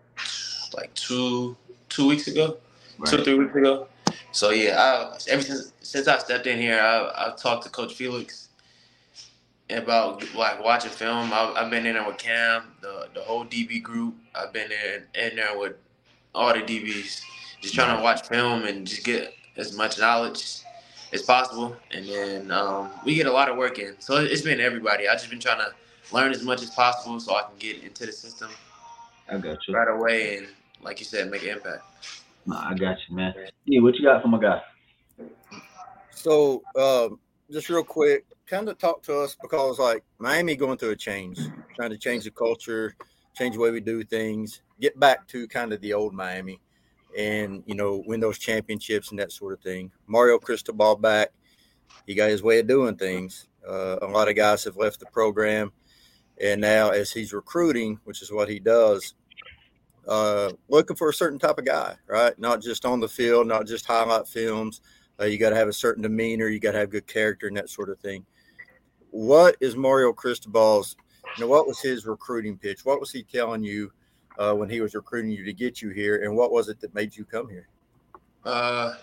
like 0.74 0.94
two 0.96 1.56
two 1.90 2.08
weeks 2.08 2.28
ago, 2.28 2.58
right. 2.98 3.10
two 3.10 3.24
three 3.24 3.36
weeks 3.36 3.56
ago. 3.56 3.88
So 4.32 4.52
yeah, 4.52 4.80
I, 4.80 5.18
ever 5.30 5.42
since 5.42 5.74
since 5.82 6.08
I 6.08 6.18
stepped 6.20 6.48
in 6.48 6.60
here, 6.60 6.80
I, 6.80 7.28
I've 7.28 7.38
talked 7.38 7.64
to 7.64 7.70
Coach 7.70 7.94
Felix 7.94 8.50
about 9.70 10.24
like 10.36 10.64
watching 10.64 10.92
film. 10.92 11.32
I, 11.34 11.54
have 11.58 11.70
been 11.70 11.86
in 11.86 11.96
there 11.96 12.06
with 12.06 12.18
Cam, 12.18 12.64
the 12.82 13.08
the 13.14 13.22
whole 13.22 13.46
DB 13.46 13.82
group. 13.82 14.16
I've 14.36 14.54
been 14.54 14.72
in, 14.72 15.04
in 15.22 15.36
there 15.36 15.58
with 15.58 15.74
all 16.36 16.54
the 16.54 16.62
DBs, 16.62 17.22
just 17.62 17.74
trying 17.74 17.96
to 17.96 18.04
watch 18.04 18.28
film 18.28 18.66
and 18.66 18.86
just 18.86 19.04
get 19.04 19.34
as 19.58 19.76
much 19.76 20.00
knowledge 20.00 20.62
as 21.12 21.22
possible. 21.24 21.76
And 21.92 22.06
then 22.06 22.52
um, 22.52 22.92
we 23.04 23.16
get 23.16 23.26
a 23.26 23.32
lot 23.32 23.50
of 23.50 23.58
work 23.58 23.80
in. 23.80 23.96
So 24.00 24.18
it's 24.18 24.42
been 24.42 24.60
everybody. 24.60 25.08
I've 25.08 25.18
just 25.18 25.30
been 25.30 25.40
trying 25.40 25.60
to 25.60 25.74
learn 26.14 26.32
as 26.32 26.44
much 26.44 26.62
as 26.62 26.70
possible 26.70 27.20
so 27.20 27.36
I 27.36 27.44
can 27.44 27.58
get 27.58 27.84
into 27.84 28.06
the 28.06 28.12
system. 28.12 28.50
I 29.28 29.38
got 29.38 29.68
you 29.68 29.76
right 29.76 29.88
away, 29.88 30.38
and 30.38 30.48
like 30.82 31.00
you 31.00 31.06
said, 31.06 31.30
make 31.30 31.44
an 31.44 31.50
impact. 31.50 31.84
Nah, 32.46 32.70
I 32.70 32.74
got 32.74 32.98
you, 33.08 33.16
man. 33.16 33.34
Yeah, 33.66 33.82
what 33.82 33.96
you 33.96 34.04
got 34.04 34.22
for 34.22 34.28
my 34.28 34.40
guy? 34.40 34.62
So, 36.12 36.64
uh, 36.76 37.10
just 37.52 37.70
real 37.70 37.84
quick, 37.84 38.26
kind 38.46 38.68
of 38.70 38.78
talk 38.78 39.02
to 39.04 39.20
us 39.20 39.36
because 39.42 39.80
like 39.80 40.04
Miami 40.18 40.56
going 40.56 40.78
through 40.78 40.92
a 40.92 40.96
change, 40.96 41.40
trying 41.76 41.92
to 41.92 41.98
change 41.98 42.24
the 42.24 42.32
culture, 42.32 42.96
change 43.36 43.56
the 43.56 43.62
way 43.62 43.72
we 43.72 43.80
do 43.80 44.04
things, 44.04 44.62
get 44.80 45.00
back 45.00 45.28
to 45.28 45.48
kind 45.48 45.72
of 45.72 45.82
the 45.82 45.94
old 45.94 46.14
Miami, 46.14 46.60
and 47.18 47.64
you 47.66 47.76
know 47.76 48.04
win 48.06 48.20
those 48.20 48.40
championships 48.40 49.12
and 49.12 49.20
that 49.20 49.32
sort 49.32 49.54
of 49.54 49.62
thing. 49.62 49.92
Mario 50.08 50.38
Cristobal 50.38 50.96
back, 50.96 51.30
he 52.06 52.16
got 52.16 52.30
his 52.30 52.44
way 52.44 52.60
of 52.60 52.68
doing 52.68 52.96
things. 52.96 53.48
Uh, 53.68 53.98
a 54.02 54.08
lot 54.08 54.30
of 54.30 54.36
guys 54.36 54.64
have 54.64 54.78
left 54.78 55.00
the 55.00 55.06
program, 55.08 55.72
and 56.42 56.62
now 56.62 56.90
as 56.90 57.12
he's 57.12 57.34
recruiting, 57.34 58.00
which 58.04 58.22
is 58.22 58.32
what 58.32 58.50
he 58.50 58.60
does, 58.60 59.14
uh, 60.10 60.52
looking 60.68 60.98
for 60.98 61.10
a 61.10 61.14
certain 61.14 61.40
type 61.40 61.58
of 61.58 61.66
guy, 61.66 61.96
right? 62.08 62.38
Not 62.38 62.62
just 62.62 62.86
on 62.86 63.00
the 63.00 63.08
field, 63.08 63.48
not 63.48 63.66
just 63.66 63.86
highlight 63.86 64.28
films. 64.28 64.82
Uh, 65.20 65.26
you 65.26 65.38
got 65.38 65.52
to 65.52 65.56
have 65.56 65.68
a 65.68 65.74
certain 65.74 66.04
demeanor. 66.04 66.48
You 66.48 66.60
got 66.60 66.72
to 66.74 66.80
have 66.80 66.90
good 66.90 67.08
character 67.08 67.48
and 67.48 67.56
that 67.56 67.70
sort 67.70 67.90
of 67.90 68.00
thing 68.00 68.26
what 69.12 69.56
is 69.60 69.76
Mario 69.76 70.14
Cristobal's? 70.14 70.96
You 71.38 71.44
know, 71.44 71.50
what 71.50 71.68
was 71.68 71.80
his 71.80 72.06
recruiting 72.06 72.58
pitch? 72.58 72.86
What 72.86 73.00
was 73.00 73.12
he 73.12 73.24
telling 73.24 73.64
you 73.64 73.92
uh, 74.38 74.54
when 74.54 74.70
he 74.70 74.82
was 74.82 74.96
recruiting 74.96 75.32
you 75.32 75.44
to 75.44 75.54
get 75.54 75.82
you 75.82 75.90
here, 75.90 76.24
and 76.24 76.36
what 76.36 76.52
was 76.52 76.70
it 76.70 76.80
that 76.82 76.94
made 76.96 77.16
you 77.16 77.26
come 77.26 77.50
here? 77.50 77.68
Uh, 78.44 78.96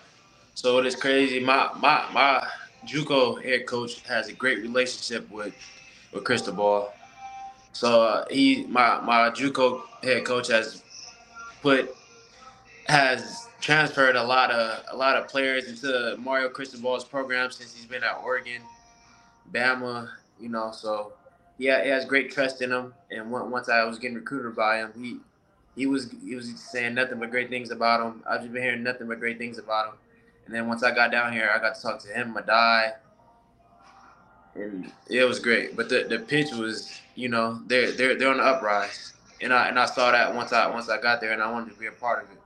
so 0.55 0.79
it 0.79 0.87
is 0.87 0.97
crazy. 0.97 1.41
My 1.41 1.71
my 1.79 2.05
my 2.13 2.47
JUCO 2.87 3.45
head 3.45 3.67
coach 3.67 4.01
has 4.03 4.29
a 4.29 4.33
great 4.33 4.61
relationship 4.61 5.31
with 5.31 5.55
with 6.13 6.25
Cristobal. 6.25 6.93
So 7.73 8.03
uh, 8.03 8.25
he 8.31 8.65
my 8.65 9.01
my 9.01 9.31
JUCO 9.31 9.83
head 10.03 10.25
coach 10.25 10.49
has 10.49 10.83
put 11.63 11.95
has 12.87 13.47
transferred 13.61 14.17
a 14.17 14.23
lot 14.23 14.51
of 14.51 14.85
a 14.93 14.97
lot 14.97 15.17
of 15.17 15.29
players 15.29 15.69
into 15.69 16.17
Mario 16.19 16.49
Cristobal's 16.49 17.05
program 17.05 17.51
since 17.51 17.75
he's 17.75 17.87
been 17.87 18.05
at 18.05 18.21
Oregon. 18.23 18.63
Bama, 19.53 20.09
you 20.41 20.49
know, 20.49 20.71
so 20.73 21.13
yeah, 21.59 21.83
he 21.83 21.91
has 21.91 22.05
great 22.05 22.31
trust 22.31 22.63
in 22.63 22.71
him. 22.71 22.95
And 23.11 23.31
once 23.31 23.69
I 23.69 23.85
was 23.85 23.99
getting 23.99 24.17
recruited 24.17 24.55
by 24.55 24.79
him, 24.79 24.93
he 24.97 25.19
he 25.75 25.87
was 25.87 26.11
he 26.25 26.35
was 26.35 26.59
saying 26.59 26.95
nothing 26.95 27.19
but 27.19 27.31
great 27.31 27.49
things 27.49 27.71
about 27.71 28.05
him. 28.05 28.23
I've 28.29 28.41
just 28.41 28.53
been 28.53 28.63
hearing 28.63 28.83
nothing 28.83 29.09
but 29.09 29.21
great 29.21 29.39
things 29.39 29.59
about 29.59 29.89
him. 29.89 29.95
And 30.47 30.55
then 30.55 30.69
once 30.69 30.83
I 30.83 30.95
got 30.95 31.11
down 31.11 31.33
here, 31.33 31.51
I 31.53 31.59
got 31.59 31.75
to 31.75 31.83
talk 31.83 31.99
to 32.01 32.09
him, 32.09 32.33
Madai, 32.33 32.93
and 34.55 34.91
it 35.09 35.25
was 35.25 35.39
great. 35.39 35.77
But 35.77 35.89
the, 35.89 36.07
the 36.09 36.21
pitch 36.21 36.53
was, 36.53 37.01
you 37.15 37.29
know, 37.29 37.61
they're 37.67 37.93
they're 37.93 38.17
they're 38.17 38.31
on 38.31 38.39
the 38.39 38.45
uprise, 38.45 39.15
and 39.41 39.53
I 39.53 39.69
and 39.69 39.79
I 39.79 39.87
saw 39.87 40.11
that 40.13 40.35
once 40.35 40.53
I 40.53 40.69
once 40.69 40.89
I 40.89 41.01
got 41.01 41.21
there, 41.21 41.33
and 41.33 41.43
I 41.43 41.51
wanted 41.51 41.73
to 41.73 41.79
be 41.79 41.87
a 41.87 41.93
part 41.93 42.25
of 42.25 42.31
it. 42.31 42.39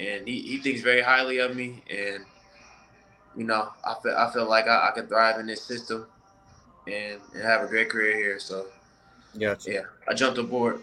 And 0.00 0.28
he, 0.28 0.40
he 0.42 0.58
thinks 0.58 0.80
very 0.80 1.02
highly 1.02 1.38
of 1.38 1.56
me, 1.56 1.82
and 1.90 2.24
you 3.36 3.44
know, 3.44 3.68
I 3.84 3.94
feel 4.02 4.14
I 4.16 4.32
feel 4.32 4.48
like 4.48 4.66
I, 4.66 4.88
I 4.88 4.90
could 4.92 5.08
thrive 5.08 5.38
in 5.38 5.46
this 5.46 5.62
system 5.62 6.06
and, 6.86 7.20
and 7.34 7.42
have 7.42 7.62
a 7.62 7.66
great 7.66 7.88
career 7.88 8.16
here. 8.16 8.40
So, 8.40 8.66
gotcha. 9.38 9.72
yeah, 9.72 9.82
I 10.08 10.14
jumped 10.14 10.38
aboard. 10.38 10.82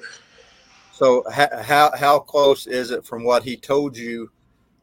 So, 0.91 1.23
how 1.29 1.91
how 1.95 2.19
close 2.19 2.67
is 2.67 2.91
it 2.91 3.05
from 3.05 3.23
what 3.23 3.43
he 3.43 3.57
told 3.57 3.97
you 3.97 4.31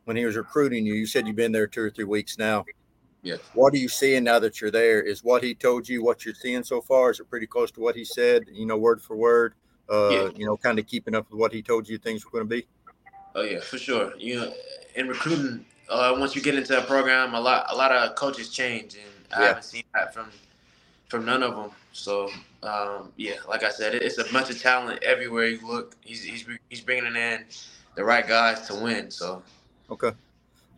when 0.05 0.17
he 0.17 0.25
was 0.25 0.37
recruiting 0.37 0.85
you? 0.85 0.95
You 0.95 1.07
said 1.07 1.27
you've 1.27 1.37
been 1.37 1.53
there 1.53 1.67
two 1.67 1.83
or 1.83 1.91
three 1.91 2.05
weeks 2.05 2.39
now. 2.39 2.65
Yeah. 3.23 3.37
What 3.55 3.73
are 3.73 3.79
you 3.79 3.89
seeing 3.89 4.25
now 4.25 4.41
that 4.41 4.61
you're 4.61 4.73
there? 4.73 5.01
Is 5.01 5.23
what 5.23 5.45
he 5.45 5.55
told 5.55 5.89
you 5.89 6.03
what 6.03 6.25
you're 6.25 6.35
seeing 6.35 6.65
so 6.65 6.81
far? 6.81 7.11
Is 7.11 7.21
it 7.21 7.31
pretty 7.31 7.47
close 7.47 7.71
to 7.73 7.81
what 7.81 7.95
he 7.95 8.05
said? 8.05 8.45
You 8.51 8.67
know, 8.67 8.77
word 8.77 9.01
for 9.01 9.17
word. 9.17 9.55
Uh, 9.93 10.09
yeah. 10.09 10.29
You 10.35 10.47
know, 10.47 10.57
kind 10.57 10.79
of 10.79 10.87
keeping 10.87 11.15
up 11.15 11.31
with 11.31 11.39
what 11.39 11.53
he 11.53 11.61
told 11.61 11.87
you 11.87 11.99
things 11.99 12.25
were 12.25 12.31
going 12.31 12.49
to 12.49 12.49
be. 12.49 12.67
Oh 13.35 13.43
yeah, 13.43 13.61
for 13.61 13.77
sure. 13.77 14.15
You 14.17 14.37
know, 14.37 14.53
in 14.95 15.09
recruiting, 15.09 15.67
uh, 15.91 16.17
once 16.19 16.35
you 16.35 16.41
get 16.41 16.55
into 16.55 16.79
a 16.79 16.83
program, 16.83 17.35
a 17.35 17.41
lot 17.41 17.67
a 17.69 17.77
lot 17.77 17.93
of 17.93 18.15
coaches 18.15 18.49
change, 18.49 18.95
and 18.95 19.35
I 19.37 19.49
haven't 19.49 19.65
seen 19.65 19.85
that 19.95 20.15
from 20.15 20.29
from 21.09 21.27
none 21.27 21.43
of 21.43 21.55
them. 21.55 21.71
So 21.93 22.31
um, 22.63 23.13
yeah, 23.17 23.35
like 23.47 23.65
I 23.65 23.71
said, 23.71 23.95
it's 23.95 24.17
a 24.17 24.33
bunch 24.33 24.49
of 24.49 24.61
talent 24.61 25.03
everywhere 25.03 25.47
you 25.47 25.67
look. 25.67 25.95
He's 26.01 26.23
he's 26.23 26.47
he's 26.71 26.81
bringing 26.81 27.15
in 27.15 27.45
the 27.95 28.05
right 28.05 28.27
guys 28.27 28.67
to 28.69 28.75
win. 28.75 29.11
So 29.11 29.43
okay. 29.91 30.13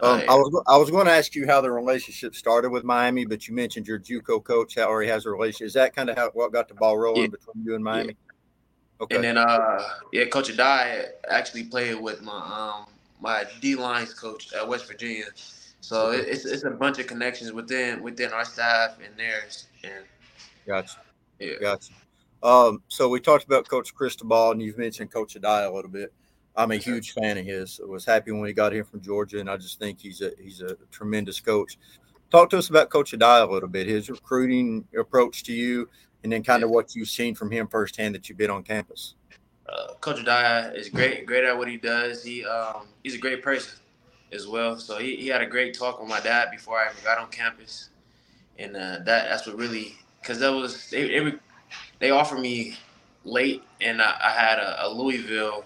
Um, 0.00 0.22
I 0.28 0.34
was 0.34 0.64
I 0.66 0.76
was 0.76 0.90
going 0.90 1.06
to 1.06 1.12
ask 1.12 1.36
you 1.36 1.46
how 1.46 1.60
the 1.60 1.70
relationship 1.70 2.34
started 2.34 2.70
with 2.70 2.82
Miami, 2.82 3.24
but 3.24 3.46
you 3.46 3.54
mentioned 3.54 3.86
your 3.86 4.00
JUCO 4.00 4.42
coach 4.42 4.74
how 4.74 4.88
already 4.88 5.08
has 5.08 5.24
a 5.24 5.30
relationship. 5.30 5.66
Is 5.68 5.74
that 5.74 5.94
kind 5.94 6.10
of 6.10 6.16
how 6.16 6.30
what 6.30 6.52
got 6.52 6.66
the 6.66 6.74
ball 6.74 6.98
rolling 6.98 7.22
yeah. 7.22 7.28
between 7.28 7.64
you 7.64 7.76
and 7.76 7.84
Miami? 7.84 8.16
Okay. 9.00 9.16
And 9.16 9.24
then 9.24 9.38
uh 9.38 9.82
yeah, 10.12 10.24
Coach 10.26 10.50
Addae 10.50 11.08
actually 11.28 11.64
played 11.64 12.00
with 12.00 12.22
my 12.22 12.32
um 12.32 12.86
my 13.20 13.44
D 13.60 13.74
lines 13.74 14.14
coach 14.14 14.52
at 14.52 14.66
West 14.66 14.86
Virginia. 14.86 15.26
So 15.80 16.08
okay. 16.08 16.30
it's 16.30 16.44
it's 16.44 16.64
a 16.64 16.70
bunch 16.70 16.98
of 16.98 17.06
connections 17.06 17.52
within 17.52 18.02
within 18.02 18.32
our 18.32 18.44
staff 18.44 18.98
and 19.04 19.16
theirs. 19.18 19.66
And 19.82 20.04
gotcha. 20.66 20.98
Yeah. 21.38 21.54
Gotcha. 21.60 21.92
Um, 22.42 22.82
so 22.88 23.08
we 23.08 23.20
talked 23.20 23.44
about 23.44 23.68
Coach 23.68 23.94
Cristobal, 23.94 24.52
and 24.52 24.62
you've 24.62 24.76
mentioned 24.76 25.10
Coach 25.10 25.34
Addae 25.34 25.66
a 25.66 25.74
little 25.74 25.90
bit. 25.90 26.12
I'm 26.56 26.70
a 26.70 26.76
huge 26.76 27.12
fan 27.12 27.38
of 27.38 27.44
his. 27.44 27.80
I 27.82 27.86
was 27.86 28.04
happy 28.04 28.30
when 28.30 28.46
he 28.46 28.52
got 28.52 28.72
here 28.72 28.84
from 28.84 29.00
Georgia, 29.00 29.40
and 29.40 29.50
I 29.50 29.56
just 29.56 29.78
think 29.78 29.98
he's 29.98 30.20
a 30.20 30.30
he's 30.40 30.60
a 30.60 30.76
tremendous 30.90 31.40
coach. 31.40 31.78
Talk 32.30 32.50
to 32.50 32.58
us 32.58 32.68
about 32.68 32.90
Coach 32.90 33.12
Addae 33.12 33.48
a 33.48 33.50
little 33.50 33.68
bit, 33.68 33.86
his 33.86 34.08
recruiting 34.10 34.86
approach 34.98 35.42
to 35.44 35.52
you, 35.52 35.88
and 36.24 36.32
then 36.32 36.42
kind 36.42 36.64
of 36.64 36.70
what 36.70 36.96
you've 36.96 37.08
seen 37.08 37.34
from 37.34 37.50
him 37.50 37.68
firsthand 37.68 38.14
that 38.14 38.28
you've 38.28 38.38
been 38.38 38.50
on 38.50 38.64
campus. 38.64 39.14
Uh, 39.68 39.94
Coach 40.00 40.16
Addae 40.16 40.74
is 40.74 40.88
great, 40.88 41.26
great 41.26 41.44
at 41.44 41.56
what 41.56 41.68
he 41.68 41.76
does. 41.76 42.24
He 42.24 42.44
um, 42.44 42.86
he's 43.02 43.14
a 43.14 43.18
great 43.18 43.42
person 43.42 43.78
as 44.32 44.46
well. 44.46 44.78
So 44.78 44.98
he, 44.98 45.16
he 45.16 45.28
had 45.28 45.42
a 45.42 45.46
great 45.46 45.78
talk 45.78 46.00
with 46.00 46.08
my 46.08 46.20
dad 46.20 46.50
before 46.50 46.78
I 46.78 46.90
even 46.90 47.04
got 47.04 47.18
on 47.18 47.28
campus, 47.28 47.90
and 48.58 48.74
uh, 48.74 48.98
that 49.04 49.04
that's 49.04 49.46
what 49.46 49.56
really 49.56 49.94
because 50.20 50.38
that 50.40 50.50
was 50.50 50.90
they 50.90 51.08
they, 51.08 51.32
they 51.98 52.10
offered 52.10 52.40
me 52.40 52.76
late, 53.24 53.62
and 53.80 54.02
I, 54.02 54.16
I 54.22 54.30
had 54.30 54.58
a, 54.58 54.86
a 54.86 54.88
Louisville 54.88 55.64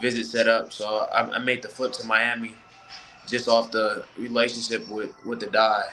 visit 0.00 0.26
set 0.26 0.48
up. 0.48 0.72
So 0.72 1.08
I, 1.12 1.36
I, 1.36 1.38
made 1.38 1.62
the 1.62 1.68
flip 1.68 1.92
to 1.94 2.06
Miami 2.06 2.54
just 3.26 3.48
off 3.48 3.70
the 3.70 4.04
relationship 4.16 4.88
with 4.88 5.14
with 5.24 5.40
the 5.40 5.46
die. 5.46 5.84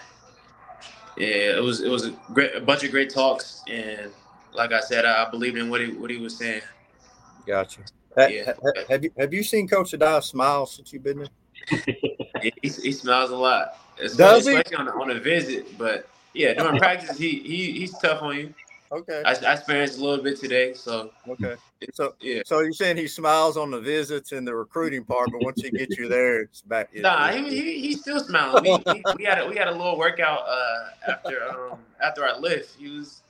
Yeah, 1.18 1.58
it 1.58 1.64
was 1.64 1.82
it 1.82 1.90
was 1.90 2.06
a 2.06 2.12
great 2.34 2.56
a 2.56 2.62
bunch 2.62 2.84
of 2.84 2.92
great 2.92 3.10
talks, 3.10 3.64
and 3.68 4.12
like 4.54 4.72
I 4.72 4.80
said, 4.80 5.06
I, 5.06 5.26
I 5.26 5.30
believed 5.30 5.58
in 5.58 5.70
what 5.70 5.82
he 5.82 5.92
what 5.92 6.10
he 6.10 6.18
was 6.18 6.38
saying. 6.38 6.62
Gotcha. 7.46 7.82
Yeah. 8.18 8.54
Have 8.90 9.04
you 9.04 9.12
have 9.18 9.34
you 9.34 9.44
seen 9.44 9.68
Coach 9.68 9.92
Addae 9.92 10.24
smile 10.24 10.66
since 10.66 10.92
you've 10.92 11.04
been 11.04 11.20
there? 11.20 11.86
he, 12.42 12.54
he, 12.62 12.92
smiles 12.92 13.32
a 13.32 13.36
lot, 13.36 13.78
especially, 14.02 14.56
Does 14.56 14.70
he? 14.70 14.76
on, 14.76 14.88
on 14.90 15.12
a 15.12 15.20
visit. 15.20 15.78
But 15.78 16.10
yeah, 16.34 16.54
during 16.54 16.78
practice, 16.78 17.18
he, 17.18 17.40
he 17.40 17.80
he's 17.80 17.98
tough 17.98 18.22
on 18.22 18.38
you. 18.38 18.54
Okay. 18.92 19.22
I, 19.26 19.32
I 19.34 19.54
experienced 19.54 20.00
a 20.00 20.04
little 20.04 20.24
bit 20.24 20.40
today, 20.40 20.74
so 20.74 21.12
okay. 21.28 21.56
So 21.94 22.16
yeah. 22.22 22.42
So 22.46 22.62
you're 22.62 22.72
saying 22.72 22.98
he 22.98 23.08
smiles 23.08 23.58
on 23.58 23.72
the 23.72 23.82
visits 23.82 24.32
and 24.32 24.48
the 24.48 24.56
recruiting 24.56 25.04
part, 25.04 25.30
but 25.32 25.44
once 25.44 25.62
he 25.62 25.70
gets 25.70 25.98
you 25.98 26.08
there, 26.08 26.42
it's 26.42 26.62
back. 26.62 26.90
nah, 26.96 27.30
he, 27.32 27.50
he 27.50 27.82
he's 27.82 28.02
still 28.02 28.20
smiling. 28.20 28.64
We, 28.64 28.94
we, 28.94 29.04
we, 29.18 29.24
had 29.26 29.40
a, 29.40 29.48
we 29.48 29.56
had 29.58 29.68
a 29.68 29.72
little 29.72 29.98
workout 29.98 30.46
uh, 30.48 31.12
after 31.12 31.44
um 31.50 31.80
after 32.02 32.26
our 32.26 32.40
lift. 32.40 32.80
He 32.80 32.90
was 32.90 33.22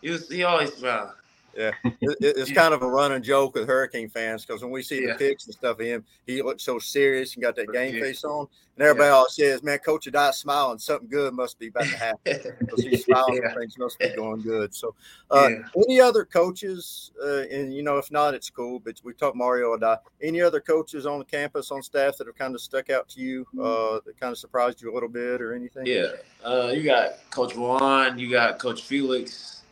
he 0.00 0.10
was 0.10 0.28
he 0.28 0.44
always 0.44 0.72
smiled. 0.74 1.10
Yeah, 1.56 1.72
it, 1.84 2.16
it's 2.20 2.52
kind 2.52 2.72
of 2.72 2.82
a 2.82 2.88
running 2.88 3.22
joke 3.22 3.54
with 3.54 3.66
Hurricane 3.66 4.08
fans 4.08 4.44
because 4.44 4.62
when 4.62 4.70
we 4.70 4.82
see 4.82 5.02
yeah. 5.02 5.12
the 5.12 5.18
pics 5.18 5.46
and 5.46 5.54
stuff 5.54 5.78
of 5.78 5.86
him, 5.86 6.04
he 6.26 6.42
looks 6.42 6.62
so 6.62 6.78
serious 6.78 7.34
and 7.34 7.42
got 7.42 7.56
that 7.56 7.72
game 7.72 7.94
yeah. 7.94 8.00
face 8.00 8.24
on. 8.24 8.46
And 8.76 8.86
everybody 8.86 9.08
yeah. 9.08 9.14
always 9.14 9.34
says, 9.34 9.62
"Man, 9.62 9.78
Coach 9.80 10.06
Addae 10.06 10.32
smiling. 10.32 10.78
Something 10.78 11.08
good 11.08 11.34
must 11.34 11.58
be 11.58 11.68
about 11.68 11.84
to 11.84 11.96
happen 11.96 12.40
because 12.58 12.82
he's 12.82 13.04
smiling. 13.04 13.40
yeah. 13.42 13.54
Things 13.54 13.76
must 13.76 13.98
be 13.98 14.14
going 14.16 14.40
good." 14.40 14.74
So, 14.74 14.94
uh, 15.30 15.50
any 15.76 16.00
other 16.00 16.24
coaches? 16.24 17.10
Uh, 17.22 17.42
and 17.50 17.74
you 17.74 17.82
know, 17.82 17.98
if 17.98 18.10
not, 18.10 18.32
it's 18.32 18.48
cool. 18.48 18.80
But 18.80 18.98
we 19.04 19.12
talked 19.12 19.36
Mario 19.36 19.76
Addae. 19.76 19.98
Any 20.22 20.40
other 20.40 20.60
coaches 20.60 21.04
on 21.04 21.18
the 21.18 21.24
campus 21.26 21.70
on 21.70 21.82
staff 21.82 22.16
that 22.16 22.26
have 22.26 22.36
kind 22.36 22.54
of 22.54 22.62
stuck 22.62 22.88
out 22.88 23.10
to 23.10 23.20
you? 23.20 23.46
Uh, 23.60 24.00
that 24.06 24.18
kind 24.18 24.32
of 24.32 24.38
surprised 24.38 24.80
you 24.80 24.90
a 24.90 24.94
little 24.94 25.08
bit 25.08 25.42
or 25.42 25.52
anything? 25.52 25.84
Yeah, 25.84 26.12
uh, 26.42 26.72
you 26.74 26.82
got 26.82 27.30
Coach 27.30 27.54
Juan. 27.54 28.18
You 28.18 28.30
got 28.30 28.58
Coach 28.58 28.82
Felix. 28.82 29.62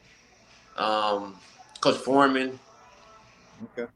Um, 0.77 1.37
Coach 1.81 1.97
Foreman. 1.97 2.59
Okay. 3.79 3.91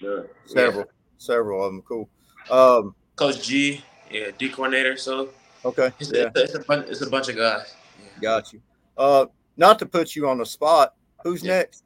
Yeah. 0.00 0.20
Several, 0.46 0.84
yeah. 0.84 0.92
several 1.18 1.64
of 1.64 1.72
them. 1.72 1.82
Cool. 1.82 2.08
Um, 2.50 2.94
Coach 3.16 3.46
G, 3.46 3.82
yeah, 4.10 4.30
D 4.36 4.48
coordinator. 4.48 4.96
So 4.96 5.30
okay, 5.64 5.92
it's, 5.98 6.12
yeah. 6.12 6.30
it's, 6.34 6.38
a, 6.38 6.44
it's, 6.44 6.54
a, 6.54 6.60
bunch, 6.60 6.88
it's 6.88 7.00
a 7.00 7.10
bunch 7.10 7.28
of 7.28 7.36
guys. 7.36 7.74
Yeah. 8.02 8.20
Got 8.20 8.52
you. 8.52 8.60
Uh, 8.96 9.26
not 9.56 9.78
to 9.78 9.86
put 9.86 10.14
you 10.14 10.28
on 10.28 10.38
the 10.38 10.46
spot. 10.46 10.94
Who's 11.22 11.42
yeah. 11.42 11.58
next? 11.58 11.84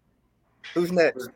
Who's 0.74 0.90
next? 0.90 1.28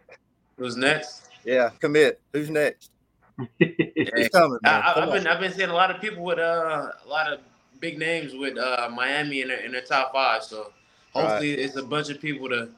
Who's 0.57 0.77
next? 0.77 1.29
Yeah, 1.45 1.71
commit. 1.81 2.21
Who's 2.33 2.51
next? 2.51 2.91
He's 3.59 4.29
coming. 4.31 4.59
I, 4.65 4.93
have 4.95 5.13
been 5.13 5.27
I've 5.27 5.41
been 5.41 5.53
seeing 5.53 5.71
a 5.71 5.75
lot 5.75 5.91
of 5.91 6.01
people 6.01 6.23
with 6.23 6.39
uh, 6.39 6.89
a 7.05 7.09
lot 7.09 7.33
of 7.33 7.41
big 7.81 7.99
names 7.99 8.35
with 8.35 8.59
uh, 8.59 8.89
Miami 8.95 9.43
in 9.43 9.49
their, 9.49 9.59
in 9.59 9.73
their 9.73 9.83
top 9.83 10.13
five. 10.13 10.43
So 10.43 10.73
hopefully 11.13 11.51
right. 11.51 11.59
it's 11.59 11.77
a 11.77 11.83
bunch 11.83 12.11
of 12.11 12.21
people 12.21 12.49
to 12.49 12.69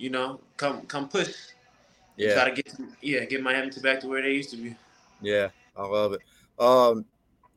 you 0.00 0.10
know, 0.10 0.40
come 0.56 0.82
come 0.86 1.08
push. 1.08 1.34
Yeah. 2.16 2.34
Try 2.34 2.50
to 2.50 2.62
get 2.62 2.74
yeah, 3.02 3.24
get 3.24 3.42
Miami 3.42 3.70
to 3.70 3.80
back 3.80 4.00
to 4.00 4.08
where 4.08 4.22
they 4.22 4.32
used 4.32 4.50
to 4.50 4.56
be. 4.56 4.74
Yeah, 5.20 5.48
I 5.76 5.86
love 5.86 6.14
it. 6.14 6.20
Um, 6.58 7.04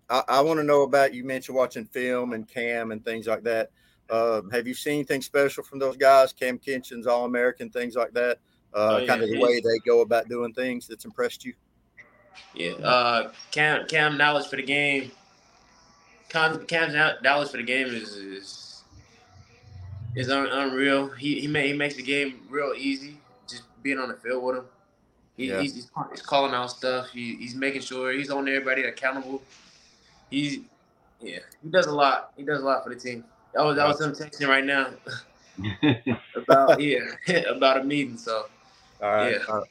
I, 0.09 0.23
I 0.27 0.41
want 0.41 0.59
to 0.59 0.63
know 0.63 0.83
about 0.83 1.13
you 1.13 1.23
mentioned 1.23 1.57
watching 1.57 1.85
film 1.85 2.33
and 2.33 2.47
Cam 2.47 2.91
and 2.91 3.03
things 3.03 3.27
like 3.27 3.43
that. 3.43 3.71
Uh, 4.09 4.41
have 4.51 4.67
you 4.67 4.73
seen 4.73 4.95
anything 4.95 5.21
special 5.21 5.63
from 5.63 5.79
those 5.79 5.95
guys? 5.95 6.33
Cam 6.33 6.59
Kinchens, 6.59 7.07
All 7.07 7.25
American, 7.25 7.69
things 7.69 7.95
like 7.95 8.13
that. 8.13 8.39
Uh, 8.73 8.77
oh, 8.77 8.97
yeah, 8.97 9.07
kind 9.07 9.23
of 9.23 9.29
the 9.29 9.39
way 9.39 9.62
they 9.62 9.79
go 9.85 10.01
about 10.01 10.27
doing 10.27 10.53
things 10.53 10.88
that's 10.88 11.05
impressed 11.05 11.45
you. 11.45 11.53
Yeah, 12.53 12.73
uh, 12.73 13.31
Cam 13.51 13.88
Cam 13.88 14.17
knowledge 14.17 14.47
for 14.47 14.57
the 14.57 14.63
game. 14.63 15.12
Cam 16.29 16.65
Cam's 16.65 16.93
knowledge 17.21 17.50
for 17.50 17.57
the 17.57 17.63
game 17.63 17.88
is, 17.88 18.15
is 18.15 18.62
is 20.15 20.29
un- 20.29 20.50
unreal. 20.51 21.10
He 21.10 21.39
he, 21.39 21.48
he 21.48 21.74
makes 21.74 21.96
the 21.96 22.03
game 22.03 22.41
real 22.50 22.74
easy 22.77 23.17
just 23.48 23.63
being 23.82 24.00
on 24.00 24.10
the 24.10 24.15
field 24.15 24.43
with 24.43 24.58
him. 24.58 24.65
He, 25.36 25.48
yeah. 25.48 25.62
he's, 25.62 25.74
he's, 25.74 26.22
calling 26.22 26.53
out 26.53 26.70
stuff. 26.70 27.10
He, 27.10 27.36
he's 27.38 27.55
making 27.55 27.82
sure 27.82 28.12
he's 28.12 28.29
on 28.29 28.48
everybody 28.48 28.84
accountable. 28.84 29.41
He's 30.29 30.60
yeah, 31.20 31.39
he 31.63 31.70
does 31.70 31.88
a 31.88 31.91
lot. 31.91 32.34
He 32.38 32.43
does 32.43 32.62
a 32.62 32.65
lot 32.65 32.84
for 32.84 32.93
the 32.93 33.00
team. 33.00 33.24
That 33.53 33.63
was 33.63 33.77
that 33.77 33.88
was 33.88 34.01
him 34.01 34.12
texting 34.12 34.48
right 34.48 34.65
now 34.65 34.89
about 36.36 36.82
yeah 36.82 37.00
about 37.50 37.82
a 37.82 37.84
meeting. 37.84 38.17
So 38.17 38.46
all 39.01 39.12
right. 39.12 39.34
Yeah. 39.34 39.46
All 39.48 39.58
right. 39.58 39.67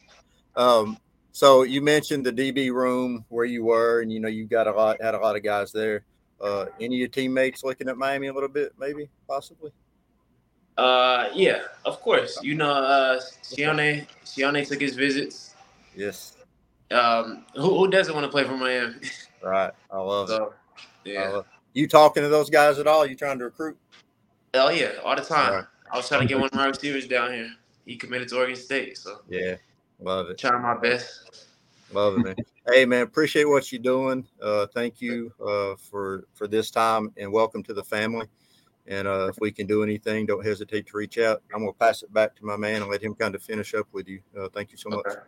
Um. 0.57 0.99
So 1.33 1.63
you 1.63 1.81
mentioned 1.81 2.27
the 2.27 2.33
DB 2.33 2.71
room 2.73 3.25
where 3.29 3.45
you 3.45 3.65
were, 3.65 4.01
and 4.01 4.13
you 4.13 4.21
know 4.21 4.29
you 4.29 4.45
got 4.45 4.67
a 4.67 4.73
lot 4.73 5.01
had 5.01 5.15
a 5.15 5.19
lot 5.19 5.37
of 5.37 5.43
guys 5.43 5.73
there. 5.73 6.05
Uh, 6.41 6.67
any 6.81 6.97
of 6.97 6.99
your 6.99 7.09
teammates 7.09 7.63
looking 7.63 7.89
at 7.89 7.97
Miami 7.97 8.27
a 8.27 8.33
little 8.33 8.49
bit, 8.49 8.73
maybe, 8.77 9.09
possibly? 9.29 9.71
Uh, 10.83 11.31
yeah, 11.33 11.63
of 11.85 12.01
course. 12.01 12.43
You 12.43 12.57
know, 12.57 12.73
uh, 12.73 13.21
Sione, 13.43 14.05
Sione 14.25 14.67
took 14.67 14.81
his 14.81 14.97
visits. 14.97 15.55
Yes. 15.95 16.37
Um, 16.91 17.45
who, 17.55 17.79
who 17.79 17.89
doesn't 17.89 18.13
want 18.13 18.25
to 18.25 18.31
play 18.31 18.45
for 18.45 18.57
Miami? 18.57 18.97
Right. 19.45 19.73
I 19.91 19.99
love 19.99 20.29
so, 20.29 20.55
it. 21.05 21.15
Yeah. 21.15 21.29
Love 21.31 21.47
You 21.73 21.89
talking 21.89 22.23
to 22.23 22.29
those 22.29 22.49
guys 22.49 22.79
at 22.79 22.87
all? 22.87 23.05
You 23.05 23.17
trying 23.17 23.41
to 23.41 23.47
recruit? 23.47 23.77
Oh 24.55 24.71
yeah, 24.71 24.93
all 25.03 25.17
the 25.17 25.23
time. 25.23 25.53
Right. 25.53 25.65
I 25.93 25.97
was 25.97 26.07
trying 26.07 26.21
to 26.21 26.29
get 26.29 26.39
one 26.39 26.47
of 26.47 26.55
my 26.55 26.67
receivers 26.67 27.09
down 27.09 27.33
here. 27.33 27.51
He 27.85 27.97
committed 27.97 28.29
to 28.29 28.37
Oregon 28.37 28.55
State, 28.55 28.99
so 28.99 29.23
yeah, 29.29 29.57
love 29.99 30.31
it. 30.31 30.39
Trying 30.39 30.63
my 30.63 30.79
best. 30.79 31.49
Love 31.93 32.19
it, 32.19 32.25
man. 32.25 32.37
hey, 32.73 32.85
man, 32.85 33.03
appreciate 33.03 33.47
what 33.47 33.73
you're 33.73 33.83
doing. 33.83 34.25
Uh, 34.41 34.69
thank 34.73 35.01
you 35.01 35.33
uh, 35.45 35.75
for 35.75 36.23
for 36.35 36.47
this 36.47 36.71
time, 36.71 37.13
and 37.17 37.33
welcome 37.33 37.65
to 37.65 37.75
the 37.75 37.83
family. 37.83 38.29
And 38.87 39.07
uh, 39.07 39.29
if 39.29 39.39
we 39.41 39.53
can 39.53 39.67
do 39.67 39.83
anything, 39.83 40.27
don't 40.27 40.45
hesitate 40.45 40.89
to 40.89 40.97
reach 40.97 41.19
out. 41.19 41.43
I'm 41.55 41.61
going 41.61 41.73
to 41.73 41.79
pass 41.79 42.03
it 42.03 42.13
back 42.13 42.35
to 42.37 42.45
my 42.45 42.57
man 42.57 42.83
and 42.83 42.91
let 42.91 43.03
him 43.03 43.15
kind 43.15 43.35
of 43.35 43.43
finish 43.43 43.75
up 43.75 43.87
with 43.93 44.09
you. 44.09 44.21
Uh, 44.39 44.49
thank 44.53 44.73
you 44.73 44.77
so 44.77 44.91
much. 44.91 45.07
Okay. 45.07 45.21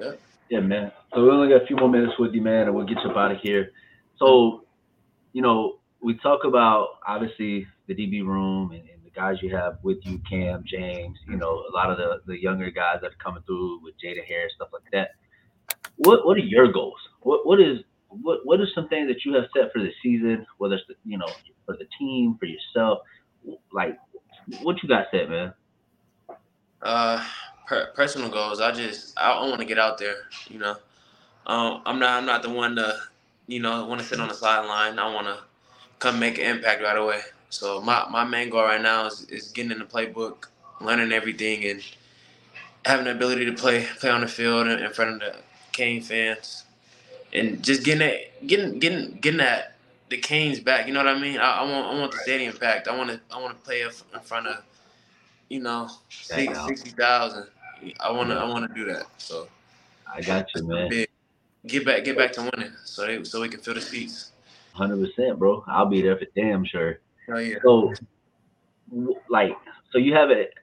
Yeah. 0.00 0.12
Yeah, 0.50 0.60
man. 0.60 0.92
So 1.12 1.22
we 1.22 1.30
only 1.30 1.48
got 1.48 1.62
a 1.62 1.66
few 1.66 1.76
more 1.76 1.90
minutes 1.90 2.14
with 2.18 2.32
you, 2.32 2.40
man, 2.40 2.66
and 2.66 2.74
we'll 2.74 2.86
get 2.86 2.96
you 3.04 3.10
up 3.10 3.16
out 3.16 3.32
of 3.32 3.38
here. 3.42 3.72
So, 4.18 4.64
you 5.32 5.42
know, 5.42 5.78
we 6.00 6.16
talk 6.18 6.44
about 6.44 7.00
obviously 7.06 7.66
the 7.86 7.94
DB 7.94 8.24
room 8.24 8.70
and, 8.72 8.80
and, 8.80 8.98
the 9.04 9.10
guys 9.10 9.36
you 9.42 9.54
have 9.54 9.78
with 9.82 9.98
you, 10.02 10.20
Cam, 10.30 10.62
James, 10.64 11.18
you 11.26 11.36
know, 11.36 11.64
a 11.68 11.72
lot 11.74 11.90
of 11.90 11.96
the, 11.96 12.20
the 12.26 12.40
younger 12.40 12.70
guys 12.70 12.98
that 13.00 13.10
are 13.10 13.22
coming 13.24 13.42
through 13.46 13.80
with 13.82 13.94
Jada 14.02 14.24
Harris, 14.24 14.52
stuff 14.54 14.68
like 14.72 14.82
that. 14.92 15.12
What 15.96 16.24
what 16.24 16.36
are 16.36 16.40
your 16.40 16.70
goals? 16.70 17.00
What 17.22 17.44
what 17.44 17.60
is 17.60 17.78
what 18.08 18.40
what 18.44 18.60
are 18.60 18.68
some 18.74 18.88
things 18.88 19.08
that 19.08 19.24
you 19.24 19.34
have 19.34 19.44
set 19.54 19.72
for 19.72 19.80
the 19.80 19.92
season, 20.02 20.46
whether 20.58 20.74
it's 20.74 20.84
the, 20.88 20.94
you 21.04 21.18
know 21.18 21.28
for 21.66 21.76
the 21.76 21.86
team, 21.98 22.36
for 22.38 22.46
yourself? 22.46 23.00
Like, 23.72 23.98
what 24.62 24.82
you 24.82 24.88
got 24.88 25.06
set, 25.10 25.30
man? 25.30 25.52
Uh, 26.82 27.24
per- 27.66 27.92
personal 27.94 28.28
goals. 28.28 28.60
I 28.60 28.72
just 28.72 29.18
I, 29.18 29.40
want 29.46 29.60
to 29.60 29.66
get 29.66 29.78
out 29.78 29.98
there. 29.98 30.16
You 30.48 30.58
know, 30.58 30.76
um, 31.46 31.82
I'm 31.86 31.98
not 31.98 32.18
I'm 32.18 32.26
not 32.26 32.42
the 32.42 32.50
one 32.50 32.76
to 32.76 32.98
you 33.48 33.60
know, 33.60 33.84
want 33.86 34.00
to 34.00 34.06
sit 34.06 34.20
on 34.20 34.28
the 34.28 34.34
sideline. 34.34 34.98
I 34.98 35.12
want 35.12 35.26
to 35.26 35.38
come 35.98 36.20
make 36.20 36.38
an 36.38 36.44
impact 36.44 36.82
right 36.82 36.96
away. 36.96 37.20
So 37.50 37.80
my, 37.80 38.06
my 38.10 38.22
main 38.24 38.50
goal 38.50 38.62
right 38.62 38.80
now 38.80 39.06
is, 39.06 39.22
is 39.30 39.48
getting 39.48 39.72
in 39.72 39.78
the 39.78 39.86
playbook, 39.86 40.48
learning 40.80 41.12
everything, 41.12 41.64
and 41.64 41.82
having 42.84 43.06
the 43.06 43.12
ability 43.12 43.46
to 43.46 43.52
play 43.52 43.86
play 43.98 44.10
on 44.10 44.20
the 44.20 44.28
field 44.28 44.68
in, 44.68 44.92
front 44.92 45.14
of 45.14 45.20
the 45.20 45.38
Cane 45.72 46.02
fans, 46.02 46.64
and 47.32 47.62
just 47.62 47.84
getting 47.84 48.06
that 48.06 48.46
getting 48.46 48.78
getting 48.78 49.12
getting 49.20 49.38
that 49.38 49.76
the 50.08 50.16
Canes 50.16 50.60
back. 50.60 50.86
You 50.86 50.94
know 50.94 51.04
what 51.04 51.14
I 51.14 51.18
mean? 51.18 51.38
I, 51.38 51.58
I 51.58 51.62
want 51.62 51.86
I 51.86 52.00
want 52.00 52.12
the 52.12 52.18
stadium 52.18 52.56
packed. 52.56 52.88
I 52.88 52.96
want 52.96 53.10
to 53.10 53.20
I 53.30 53.40
want 53.40 53.56
to 53.56 53.64
play 53.64 53.82
in 53.82 54.20
front 54.22 54.46
of 54.46 54.62
you 55.48 55.60
know 55.60 55.88
sixty 56.08 56.90
thousand. 56.90 57.48
I 58.00 58.10
want 58.10 58.30
to 58.30 58.36
I 58.36 58.48
want 58.48 58.68
to 58.68 58.74
do 58.74 58.90
that. 58.92 59.06
So 59.18 59.48
I 60.12 60.20
got 60.20 60.46
you, 60.54 60.66
man. 60.66 61.06
Get 61.66 61.84
back 61.84 62.04
get 62.04 62.16
back 62.16 62.32
to 62.32 62.42
winning, 62.42 62.72
so 62.84 63.06
they, 63.06 63.24
so 63.24 63.40
we 63.40 63.48
can 63.48 63.60
fill 63.60 63.74
the 63.74 63.80
seats. 63.80 64.32
Hundred 64.72 65.04
percent, 65.04 65.38
bro. 65.38 65.64
I'll 65.66 65.86
be 65.86 66.00
there 66.02 66.16
for 66.16 66.26
damn 66.36 66.64
sure. 66.64 67.00
Oh 67.28 67.38
yeah. 67.38 67.56
So, 67.62 67.92
like, 69.28 69.56
so 69.92 69.98
you 69.98 70.14
have 70.14 70.30
it. 70.30 70.54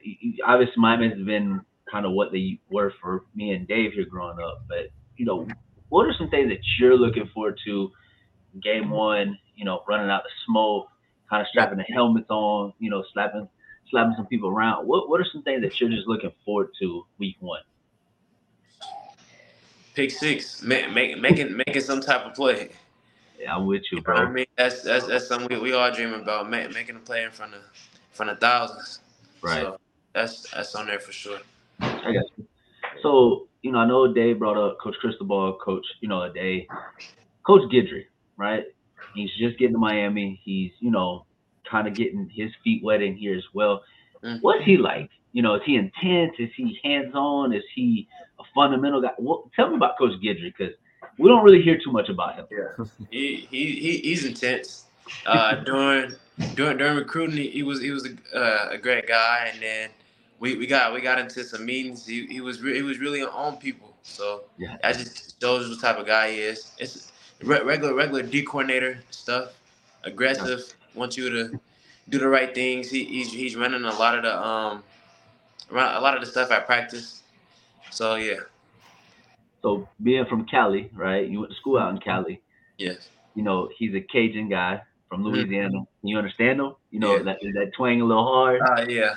Obviously, 0.45 0.75
Miami 0.77 1.09
has 1.09 1.19
been 1.19 1.61
kind 1.91 2.05
of 2.05 2.13
what 2.13 2.31
they 2.31 2.59
were 2.69 2.93
for 3.01 3.25
me 3.35 3.51
and 3.51 3.67
Dave 3.67 3.93
here 3.93 4.05
growing 4.05 4.39
up. 4.39 4.63
But 4.67 4.89
you 5.17 5.25
know, 5.25 5.47
what 5.89 6.07
are 6.07 6.13
some 6.17 6.29
things 6.29 6.49
that 6.49 6.59
you're 6.79 6.97
looking 6.97 7.27
forward 7.33 7.59
to? 7.65 7.91
Game 8.61 8.89
one, 8.89 9.37
you 9.55 9.65
know, 9.65 9.83
running 9.87 10.09
out 10.09 10.23
the 10.23 10.29
smoke, 10.45 10.87
kind 11.29 11.41
of 11.41 11.47
strapping 11.47 11.77
the 11.77 11.83
helmets 11.83 12.29
on, 12.29 12.73
you 12.79 12.89
know, 12.89 13.03
slapping 13.13 13.47
slapping 13.89 14.13
some 14.15 14.27
people 14.27 14.49
around. 14.49 14.87
What 14.87 15.09
what 15.09 15.19
are 15.19 15.25
some 15.31 15.43
things 15.43 15.61
that 15.61 15.79
you're 15.79 15.89
just 15.89 16.07
looking 16.07 16.31
forward 16.43 16.69
to 16.79 17.05
week 17.17 17.35
one? 17.39 17.61
Pick 19.93 20.11
six, 20.11 20.61
make, 20.61 20.91
make, 20.91 21.19
making 21.19 21.55
making 21.55 21.81
some 21.81 22.01
type 22.01 22.25
of 22.25 22.33
play. 22.33 22.69
Yeah, 23.39 23.55
I'm 23.55 23.65
with 23.65 23.83
you, 23.91 24.01
bro. 24.01 24.15
You 24.15 24.23
know 24.23 24.29
I 24.29 24.31
mean, 24.31 24.45
that's 24.57 24.81
that's 24.81 25.05
that's 25.07 25.27
something 25.27 25.47
we, 25.49 25.71
we 25.71 25.73
all 25.73 25.91
dream 25.91 26.13
about, 26.13 26.49
making 26.49 26.95
a 26.95 26.99
play 26.99 27.23
in 27.23 27.31
front 27.31 27.53
of 27.53 27.59
in 27.61 28.13
front 28.13 28.31
of 28.31 28.39
thousands. 28.39 28.99
Right. 29.41 29.61
So 29.61 29.79
that's 30.13 30.49
that's 30.51 30.73
on 30.75 30.87
there 30.87 30.99
for 30.99 31.11
sure. 31.11 31.39
I 31.79 32.13
got 32.13 32.25
you. 32.37 32.47
So, 33.01 33.47
you 33.65 33.71
know, 33.71 33.79
I 33.79 33.87
know 33.87 34.13
Dave 34.13 34.37
brought 34.37 34.57
up 34.57 34.77
Coach 34.79 34.95
Cristobal, 35.01 35.57
Coach, 35.57 35.85
you 35.99 36.07
know, 36.07 36.17
Addae. 36.17 36.67
Coach 37.47 37.63
Guidry, 37.71 38.05
right? 38.37 38.65
He's 39.15 39.31
just 39.39 39.57
getting 39.57 39.73
to 39.73 39.79
Miami. 39.79 40.39
He's, 40.43 40.71
you 40.79 40.91
know, 40.91 41.25
kind 41.69 41.87
of 41.87 41.95
getting 41.95 42.29
his 42.31 42.51
feet 42.63 42.83
wet 42.83 43.01
in 43.01 43.15
here 43.15 43.35
as 43.35 43.43
well. 43.55 43.81
Mm-hmm. 44.23 44.37
What's 44.41 44.63
he 44.63 44.77
like? 44.77 45.09
You 45.33 45.41
know, 45.41 45.55
is 45.55 45.63
he 45.65 45.77
intense? 45.77 46.33
Is 46.37 46.51
he 46.55 46.79
hands 46.83 47.15
on? 47.15 47.53
Is 47.53 47.63
he 47.73 48.07
a 48.39 48.43
fundamental 48.53 49.01
guy? 49.01 49.13
Well, 49.17 49.49
tell 49.55 49.71
me 49.71 49.77
about 49.77 49.97
Coach 49.97 50.13
Guidry 50.23 50.53
because 50.55 50.75
we 51.17 51.27
don't 51.27 51.43
really 51.43 51.63
hear 51.63 51.79
too 51.83 51.91
much 51.91 52.07
about 52.07 52.35
him. 52.35 52.45
Yeah, 52.51 52.85
he, 53.09 53.47
he, 53.49 53.71
he 53.71 53.97
he's 53.97 54.25
intense. 54.25 54.85
Uh, 55.25 55.55
during 55.55 56.11
during 56.53 56.77
during 56.77 56.97
recruiting, 56.97 57.37
he, 57.37 57.49
he 57.49 57.63
was 57.63 57.81
he 57.81 57.89
was 57.89 58.07
a, 58.07 58.37
uh, 58.37 58.69
a 58.73 58.77
great 58.77 59.07
guy, 59.07 59.49
and 59.51 59.61
then 59.61 59.89
we, 60.39 60.55
we 60.57 60.67
got 60.67 60.93
we 60.93 61.01
got 61.01 61.19
into 61.19 61.43
some 61.43 61.65
meetings. 61.65 62.05
He, 62.05 62.25
he 62.27 62.41
was 62.41 62.61
re- 62.61 62.75
he 62.75 62.81
was 62.81 62.99
really 62.99 63.23
on 63.23 63.57
people. 63.57 63.95
So 64.03 64.43
yeah, 64.57 64.77
I 64.83 64.93
just 64.93 65.41
shows 65.41 65.69
what 65.69 65.81
type 65.81 65.97
of 65.97 66.05
guy 66.05 66.31
he 66.31 66.39
is. 66.39 66.71
It's 66.77 67.11
re- 67.43 67.61
regular 67.61 67.93
regular 67.93 68.21
D 68.21 68.43
coordinator 68.43 68.99
stuff. 69.11 69.53
Aggressive. 70.03 70.61
Wants 70.93 71.17
you 71.17 71.29
to 71.29 71.59
do 72.07 72.19
the 72.19 72.27
right 72.27 72.53
things. 72.53 72.89
He, 72.89 73.03
he's 73.05 73.31
he's 73.31 73.55
running 73.55 73.83
a 73.83 73.93
lot 73.95 74.15
of 74.15 74.23
the 74.23 74.47
um 74.47 74.83
a 75.71 75.99
lot 75.99 76.15
of 76.15 76.21
the 76.21 76.27
stuff 76.27 76.51
at 76.51 76.65
practice. 76.65 77.23
So 77.91 78.15
yeah. 78.15 78.39
So 79.61 79.89
being 80.03 80.25
from 80.25 80.45
Cali, 80.45 80.89
right? 80.93 81.27
You 81.27 81.39
went 81.39 81.51
to 81.51 81.57
school 81.57 81.77
out 81.77 81.91
in 81.91 81.99
Cali. 81.99 82.41
Yes. 82.77 83.09
You 83.33 83.43
know 83.43 83.69
he's 83.75 83.93
a 83.95 84.01
Cajun 84.01 84.47
guy 84.47 84.81
from 85.09 85.23
mm-hmm. 85.23 85.35
Louisiana. 85.35 85.79
Mm-hmm. 85.79 86.07
You 86.07 86.17
understand 86.17 86.59
him? 86.59 86.75
You 86.91 86.99
know 86.99 87.17
yeah. 87.17 87.23
that 87.23 87.39
that 87.41 87.73
twang 87.73 88.01
a 88.01 88.05
little 88.05 88.25
hard. 88.25 88.61
Uh, 88.61 88.85
yeah, 88.87 89.15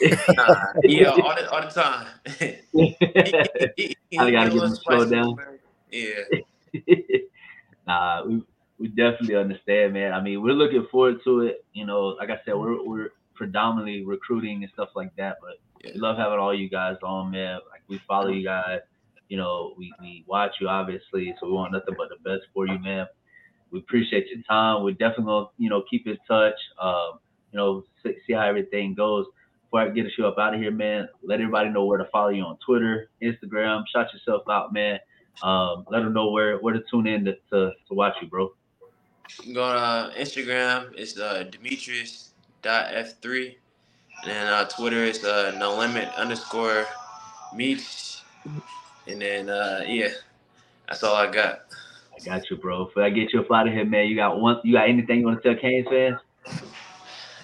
yeah, 0.00 1.10
all 1.10 1.34
the, 1.34 1.50
all 1.50 1.60
the 1.60 1.70
time. 1.70 2.06
I 4.18 4.30
gotta 4.30 4.50
get 4.50 4.62
him 4.62 4.76
slowed 4.76 5.10
down. 5.10 5.36
Yeah. 5.90 6.40
nah, 7.86 8.24
we 8.24 8.42
we 8.78 8.88
definitely 8.88 9.36
understand, 9.36 9.92
man. 9.92 10.12
I 10.12 10.20
mean, 10.20 10.42
we're 10.42 10.54
looking 10.54 10.86
forward 10.90 11.22
to 11.24 11.40
it. 11.40 11.64
You 11.72 11.86
know, 11.86 12.08
like 12.18 12.30
I 12.30 12.40
said, 12.44 12.54
we're 12.54 12.82
we're 12.86 13.10
predominantly 13.34 14.04
recruiting 14.04 14.62
and 14.62 14.72
stuff 14.72 14.90
like 14.94 15.14
that, 15.16 15.36
but 15.40 15.60
yeah. 15.84 15.92
we 15.94 16.00
love 16.00 16.16
having 16.16 16.38
all 16.38 16.54
you 16.54 16.68
guys 16.68 16.96
on, 17.02 17.30
man. 17.30 17.60
Like 17.70 17.82
we 17.88 18.00
follow 18.06 18.28
you 18.28 18.44
guys. 18.44 18.80
You 19.28 19.36
know, 19.36 19.74
we, 19.78 19.92
we 20.00 20.24
watch 20.26 20.56
you 20.60 20.68
obviously, 20.68 21.34
so 21.38 21.46
we 21.46 21.52
want 21.52 21.72
nothing 21.72 21.94
but 21.96 22.08
the 22.08 22.16
best 22.28 22.46
for 22.52 22.66
you, 22.66 22.78
man. 22.78 23.06
We 23.70 23.78
appreciate 23.78 24.26
your 24.28 24.42
time. 24.42 24.82
We're 24.82 24.92
definitely 24.92 25.26
gonna, 25.26 25.46
you 25.56 25.70
know, 25.70 25.84
keep 25.88 26.06
in 26.06 26.18
touch. 26.26 26.56
Um, 26.82 27.20
you 27.52 27.58
know, 27.58 27.84
see, 28.02 28.16
see 28.26 28.32
how 28.32 28.42
everything 28.42 28.94
goes 28.94 29.26
before 29.70 29.82
I 29.82 29.88
get 29.90 30.02
the 30.02 30.10
show 30.10 30.26
up 30.26 30.36
out 30.36 30.52
of 30.52 30.60
here, 30.60 30.72
man, 30.72 31.08
let 31.22 31.40
everybody 31.40 31.68
know 31.68 31.84
where 31.84 31.98
to 31.98 32.04
follow 32.06 32.30
you 32.30 32.42
on 32.42 32.58
Twitter, 32.58 33.08
Instagram. 33.22 33.84
Shout 33.92 34.12
yourself 34.12 34.42
out, 34.50 34.72
man. 34.72 34.98
Um, 35.44 35.86
let 35.88 36.02
them 36.02 36.12
know 36.12 36.30
where 36.30 36.58
where 36.58 36.74
to 36.74 36.82
tune 36.90 37.06
in 37.06 37.24
to, 37.26 37.36
to, 37.50 37.70
to 37.88 37.94
watch 37.94 38.16
you, 38.20 38.26
bro. 38.26 38.52
Go 39.54 39.72
to 39.72 39.78
uh, 39.78 40.12
Instagram. 40.14 40.92
It's 40.96 41.16
uh, 41.16 41.44
Demetrius.f3. 41.44 43.54
And 44.26 44.48
uh, 44.48 44.64
Twitter 44.64 45.04
is 45.04 45.24
uh, 45.24 45.54
no 45.56 45.78
limit 45.78 46.08
underscore 46.16 46.84
meets. 47.54 48.24
And 49.06 49.22
then, 49.22 49.48
uh, 49.48 49.84
yeah, 49.86 50.08
that's 50.88 51.04
all 51.04 51.14
I 51.14 51.30
got. 51.30 51.60
I 52.12 52.18
got 52.24 52.50
you, 52.50 52.56
bro. 52.56 52.86
Before 52.86 53.04
I 53.04 53.10
get 53.10 53.32
you 53.32 53.38
up 53.40 53.52
out 53.52 53.68
of 53.68 53.72
here, 53.72 53.84
man, 53.84 54.08
you 54.08 54.16
got 54.16 54.40
one. 54.40 54.58
You 54.64 54.72
got 54.72 54.88
anything 54.88 55.20
you 55.20 55.26
want 55.26 55.40
to 55.40 55.54
tell 55.54 55.60
Canes 55.60 55.86
fans? 55.88 56.18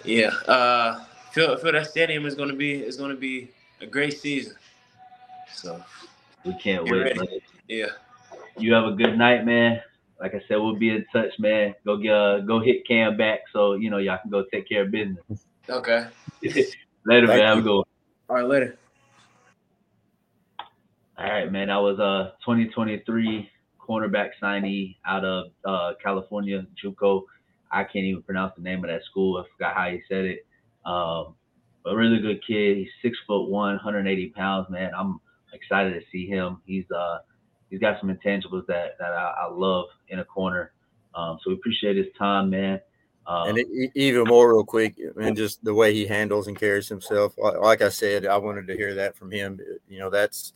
Yeah. 0.05 0.31
Uh, 0.49 1.05
feel 1.37 1.73
that 1.73 1.87
stadium 1.87 2.25
is 2.25 2.35
gonna 2.35 2.55
be 2.55 2.75
is 2.75 2.97
gonna 2.97 3.15
be 3.15 3.51
a 3.81 3.87
great 3.87 4.19
season. 4.19 4.55
So 5.55 5.83
we 6.45 6.55
can't 6.55 6.89
wait. 6.89 7.19
Yeah. 7.69 7.89
You 8.59 8.73
have 8.73 8.85
a 8.85 8.93
good 8.93 9.19
night, 9.19 9.45
man. 9.45 9.81
Like 10.19 10.35
I 10.35 10.41
said, 10.49 10.57
we'll 10.57 10.77
be 10.77 10.91
in 10.91 11.05
touch, 11.13 11.39
man. 11.39 11.75
Go 11.85 11.99
get 11.99 12.15
uh, 12.15 12.39
go 12.41 12.61
hit 12.61 12.87
Cam 12.87 13.17
back 13.17 13.41
so 13.53 13.75
you 13.75 13.91
know 13.91 13.99
y'all 13.99 14.19
can 14.21 14.31
go 14.31 14.45
take 14.51 14.69
care 14.69 14.83
of 14.83 14.91
business. 14.91 15.47
Okay. 15.69 16.07
later, 17.05 17.27
man. 17.27 17.41
Have 17.41 17.59
a 17.59 17.63
good 17.63 17.77
one. 17.77 17.85
All 18.29 18.37
right, 18.37 18.47
later. 18.47 18.79
All 21.19 21.29
right, 21.29 21.53
man. 21.53 21.69
That 21.69 21.77
was 21.77 21.99
a 21.99 22.03
uh, 22.03 22.31
2023 22.47 23.51
cornerback 23.79 24.31
signee 24.43 24.97
out 25.07 25.25
of 25.25 25.47
uh, 25.65 25.93
California, 26.03 26.67
JUCO. 26.83 27.23
I 27.71 27.85
can't 27.85 28.05
even 28.07 28.23
pronounce 28.23 28.55
the 28.57 28.63
name 28.63 28.85
of 28.85 28.91
that 28.91 29.05
school. 29.05 29.39
I 29.39 29.45
forgot 29.53 29.75
how 29.75 29.87
you 29.87 30.01
said 30.09 30.25
it. 30.25 30.47
Um, 30.87 31.35
a 31.85 31.95
really 31.95 32.21
good 32.21 32.41
kid. 32.47 32.79
He's 32.79 32.89
six 33.03 33.19
foot 33.27 33.49
one, 33.49 33.75
180 33.75 34.29
pounds, 34.31 34.69
man. 34.71 34.93
I'm 34.97 35.21
excited 35.53 35.95
to 35.95 36.01
see 36.11 36.27
him. 36.27 36.63
He's 36.65 36.85
uh 36.91 37.19
he's 37.71 37.81
got 37.81 38.01
some 38.01 38.09
intangibles 38.09 38.67
that 38.67 38.97
that 38.99 39.13
I, 39.13 39.35
I 39.43 39.49
love 39.53 39.87
in 40.09 40.21
a 40.21 40.25
corner. 40.25 40.73
Um, 41.15 41.39
so 41.43 41.51
we 41.51 41.55
appreciate 41.55 41.97
his 41.97 42.07
time, 42.19 42.51
man. 42.51 42.81
Um, 43.27 43.49
and 43.49 43.59
it, 43.59 43.91
even 43.95 44.25
more, 44.25 44.53
real 44.53 44.65
quick, 44.65 44.97
and 45.21 45.37
just 45.37 45.65
the 45.65 45.75
way 45.75 45.93
he 45.93 46.07
handles 46.07 46.47
and 46.47 46.57
carries 46.57 46.89
himself. 46.89 47.35
Like 47.37 47.83
I 47.83 47.89
said, 47.89 48.25
I 48.25 48.37
wanted 48.37 48.69
to 48.69 48.77
hear 48.77 48.95
that 48.95 49.17
from 49.17 49.33
him. 49.33 49.59
You 49.89 49.99
know, 49.99 50.11
that's 50.11 50.53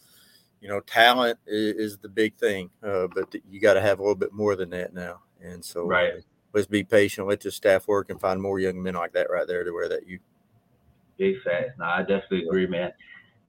you 0.60 0.68
know, 0.68 0.80
talent 0.80 1.38
is, 1.46 1.92
is 1.92 1.98
the 1.98 2.08
big 2.08 2.36
thing, 2.36 2.70
uh, 2.82 3.08
but 3.12 3.34
you 3.50 3.60
got 3.60 3.74
to 3.74 3.80
have 3.80 3.98
a 3.98 4.02
little 4.02 4.14
bit 4.14 4.32
more 4.32 4.54
than 4.54 4.70
that 4.70 4.92
now. 4.94 5.20
And 5.42 5.64
so, 5.64 5.86
right 5.86 6.22
let's 6.52 6.66
be 6.66 6.84
patient, 6.84 7.26
let 7.26 7.40
the 7.40 7.50
staff 7.50 7.88
work, 7.88 8.10
and 8.10 8.20
find 8.20 8.40
more 8.40 8.58
young 8.58 8.82
men 8.82 8.94
like 8.94 9.12
that 9.12 9.30
right 9.30 9.46
there 9.46 9.64
to 9.64 9.72
wear 9.72 9.88
that 9.88 10.06
you. 10.06 10.18
Big 11.18 11.36
facts. 11.42 11.72
No, 11.78 11.84
I 11.84 12.00
definitely 12.00 12.44
agree, 12.46 12.66
man. 12.66 12.92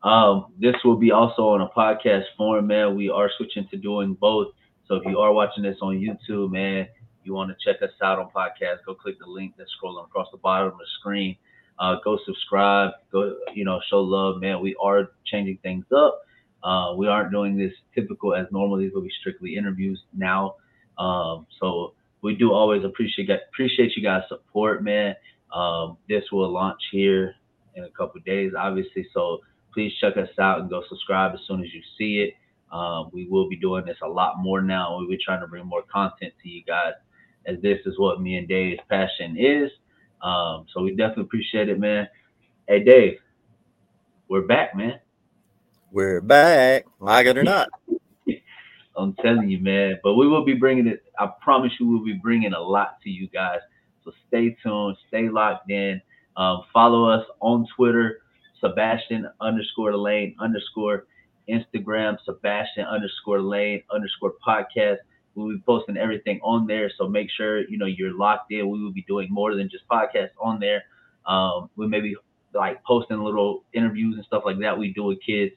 Um, 0.04 0.48
this 0.60 0.76
will 0.84 0.98
be 0.98 1.12
also 1.12 1.50
on 1.50 1.62
a 1.62 1.70
podcast 1.70 2.24
form, 2.38 2.68
man. 2.68 2.96
We 2.96 3.10
are 3.10 3.30
switching 3.38 3.68
to 3.70 3.78
doing 3.78 4.16
both. 4.16 4.48
So 4.88 4.96
if 4.96 5.04
you 5.06 5.20
are 5.20 5.32
watching 5.32 5.64
this 5.64 5.78
on 5.82 5.96
YouTube, 5.96 6.52
man, 6.52 6.88
you 7.24 7.34
want 7.34 7.50
to 7.50 7.56
check 7.64 7.82
us 7.82 7.92
out 8.04 8.20
on 8.20 8.30
podcast, 8.36 8.78
go 8.86 8.96
click 8.96 9.20
the 9.20 9.28
link 9.28 9.54
that's 9.58 9.70
scrolling 9.82 10.04
across 10.04 10.28
the 10.32 10.38
bottom 10.38 10.70
of 10.70 10.78
the 10.78 10.86
screen. 11.00 11.38
Uh, 11.80 11.96
go 12.04 12.18
subscribe. 12.26 12.92
Go, 13.12 13.38
you 13.54 13.64
know, 13.64 13.80
show 13.90 14.02
love, 14.02 14.42
man. 14.42 14.60
We 14.60 14.76
are 14.82 15.12
changing 15.26 15.60
things 15.64 15.86
up. 15.96 16.22
Uh, 16.64 16.94
we 16.96 17.08
aren't 17.08 17.32
doing 17.32 17.58
this 17.58 17.74
typical 17.96 18.36
as 18.36 18.48
normal. 18.52 18.78
These 18.78 18.94
will 18.94 19.02
be 19.02 19.12
strictly 19.20 19.56
interviews 19.56 20.02
now. 20.14 20.56
Um, 20.98 21.48
so 21.60 21.94
we 22.22 22.36
do 22.36 22.54
always 22.54 22.84
appreciate 22.84 23.30
appreciate 23.30 23.96
you 23.96 24.04
guys' 24.04 24.24
support, 24.30 24.84
man. 24.84 25.16
Um, 25.54 25.98
this 26.08 26.24
will 26.32 26.52
launch 26.52 26.80
here 26.92 27.36
in 27.76 27.84
a 27.84 27.90
couple 27.90 28.22
days, 28.22 28.54
obviously. 28.58 29.08
So 29.14 29.40
please 29.74 29.94
check 30.00 30.18
us 30.18 30.30
out 30.40 30.60
and 30.62 30.70
go 30.70 30.84
subscribe 30.88 31.34
as 31.34 31.40
soon 31.48 31.64
as 31.64 31.74
you 31.74 31.82
see 31.98 32.22
it. 32.22 32.36
Um, 32.76 33.10
we 33.12 33.28
will 33.28 33.50
be 33.50 33.58
doing 33.58 33.86
this 33.86 33.98
a 34.02 34.08
lot 34.08 34.36
more 34.38 34.62
now. 34.62 34.98
We'll 34.98 35.10
be 35.10 35.18
trying 35.18 35.42
to 35.42 35.48
bring 35.48 35.66
more 35.66 35.84
content 35.92 36.34
to 36.42 36.50
you 36.50 36.64
guys, 36.64 36.94
as 37.46 37.62
this 37.62 37.80
is 37.86 38.00
what 38.00 38.22
me 38.22 38.38
and 38.38 38.48
Dave's 38.48 38.80
passion 38.90 39.36
is. 39.38 39.70
Um, 40.22 40.66
so 40.74 40.82
we 40.82 40.92
definitely 40.92 41.24
appreciate 41.24 41.68
it, 41.68 41.80
man. 41.80 42.08
Hey, 42.68 42.84
Dave, 42.84 43.18
we're 44.30 44.44
back, 44.46 44.76
man. 44.76 45.00
We're 45.92 46.22
back, 46.22 46.86
like 47.00 47.26
it 47.26 47.38
or 47.38 47.44
not. 47.44 47.68
I'm 48.98 49.14
telling 49.16 49.50
you, 49.50 49.60
man. 49.60 50.00
But 50.04 50.16
we 50.16 50.28
will 50.28 50.46
be 50.46 50.54
bringing 50.54 50.88
it. 50.88 51.04
I 51.20 51.30
promise 51.42 51.72
you, 51.80 51.88
we'll 51.88 52.06
be 52.06 52.14
bringing 52.14 52.54
a 52.54 52.60
lot 52.60 53.02
to 53.04 53.10
you 53.10 53.28
guys. 53.30 53.60
So 54.04 54.12
stay 54.28 54.56
tuned, 54.64 54.98
stay 55.08 55.30
locked 55.30 55.70
in. 55.70 56.02
Um, 56.38 56.64
follow 56.74 57.10
us 57.10 57.26
on 57.40 57.68
Twitter, 57.76 58.22
Sebastian 58.60 59.30
underscore 59.42 59.96
Lane 59.98 60.36
underscore 60.40 61.06
Instagram, 61.50 62.18
Sebastian 62.26 62.86
underscore 62.86 63.42
Lane 63.42 63.84
underscore 63.94 64.34
podcast. 64.46 64.98
We'll 65.36 65.50
be 65.50 65.62
posting 65.66 65.98
everything 65.98 66.40
on 66.44 66.68
there. 66.68 66.92
So 66.98 67.08
make 67.08 67.30
sure 67.36 67.68
you 67.70 67.78
know 67.78 67.86
you're 67.86 68.18
locked 68.18 68.52
in. 68.52 68.70
We 68.70 68.84
will 68.84 68.92
be 68.92 69.04
doing 69.08 69.28
more 69.32 69.56
than 69.56 69.70
just 69.70 69.88
podcasts 69.88 70.32
on 70.42 70.60
there. 70.60 70.84
Um, 71.26 71.70
we 71.76 71.88
may 71.88 72.02
be 72.02 72.16
like 72.54 72.84
posting 72.84 73.20
little 73.20 73.64
interviews 73.74 74.16
and 74.16 74.26
stuff 74.26 74.44
like 74.46 74.60
that 74.60 74.78
we 74.78 74.94
do 74.94 75.06
with 75.06 75.20
kids, 75.26 75.54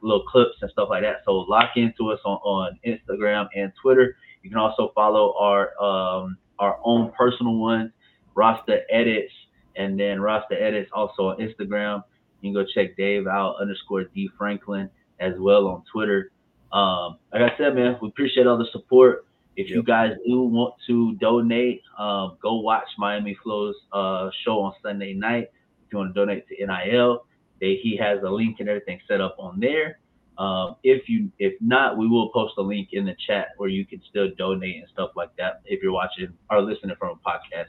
little 0.00 0.24
clips 0.24 0.56
and 0.62 0.70
stuff 0.70 0.88
like 0.90 1.02
that. 1.02 1.22
So 1.24 1.32
lock 1.32 1.70
into 1.76 2.10
us 2.10 2.20
on, 2.24 2.38
on 2.38 2.78
Instagram 2.86 3.46
and 3.54 3.72
Twitter. 3.80 4.16
You 4.42 4.50
can 4.50 4.58
also 4.58 4.92
follow 4.94 5.34
our 5.38 5.80
um, 5.82 6.38
our 6.58 6.78
own 6.84 7.12
personal 7.16 7.56
ones, 7.56 7.90
Rasta 8.34 8.80
Edits, 8.90 9.32
and 9.76 9.98
then 9.98 10.20
Rasta 10.20 10.60
Edits 10.60 10.90
also 10.92 11.28
on 11.28 11.38
Instagram. 11.38 12.02
You 12.40 12.52
can 12.52 12.54
go 12.54 12.64
check 12.74 12.96
Dave 12.96 13.26
out 13.26 13.56
underscore 13.60 14.04
D 14.04 14.30
Franklin 14.38 14.90
as 15.20 15.34
well 15.38 15.66
on 15.68 15.82
Twitter. 15.90 16.30
Um, 16.72 17.18
like 17.32 17.42
I 17.42 17.56
said, 17.56 17.74
man, 17.74 17.96
we 18.00 18.08
appreciate 18.08 18.46
all 18.46 18.58
the 18.58 18.66
support. 18.72 19.26
If 19.56 19.70
you 19.70 19.82
guys 19.82 20.12
do 20.26 20.42
want 20.42 20.74
to 20.86 21.14
donate, 21.14 21.82
um, 21.98 22.36
go 22.42 22.60
watch 22.60 22.86
Miami 22.98 23.36
Flow's 23.42 23.74
uh, 23.92 24.28
show 24.44 24.60
on 24.60 24.74
Sunday 24.82 25.14
night. 25.14 25.50
If 25.86 25.92
you 25.92 25.98
want 25.98 26.14
to 26.14 26.20
donate 26.20 26.44
to 26.48 26.66
NIL, 26.66 27.24
they, 27.60 27.76
he 27.82 27.96
has 27.96 28.22
a 28.22 28.28
link 28.28 28.56
and 28.60 28.68
everything 28.68 29.00
set 29.08 29.20
up 29.20 29.36
on 29.38 29.60
there. 29.60 29.98
Um, 30.38 30.76
if 30.82 31.08
you 31.08 31.30
if 31.38 31.54
not, 31.62 31.96
we 31.96 32.06
will 32.06 32.28
post 32.28 32.54
a 32.58 32.62
link 32.62 32.88
in 32.92 33.06
the 33.06 33.16
chat 33.26 33.48
where 33.56 33.70
you 33.70 33.86
can 33.86 34.02
still 34.08 34.28
donate 34.36 34.76
and 34.76 34.88
stuff 34.92 35.10
like 35.16 35.34
that. 35.36 35.62
If 35.64 35.82
you're 35.82 35.92
watching 35.92 36.32
or 36.50 36.60
listening 36.60 36.94
from 36.98 37.18
a 37.18 37.28
podcast. 37.28 37.68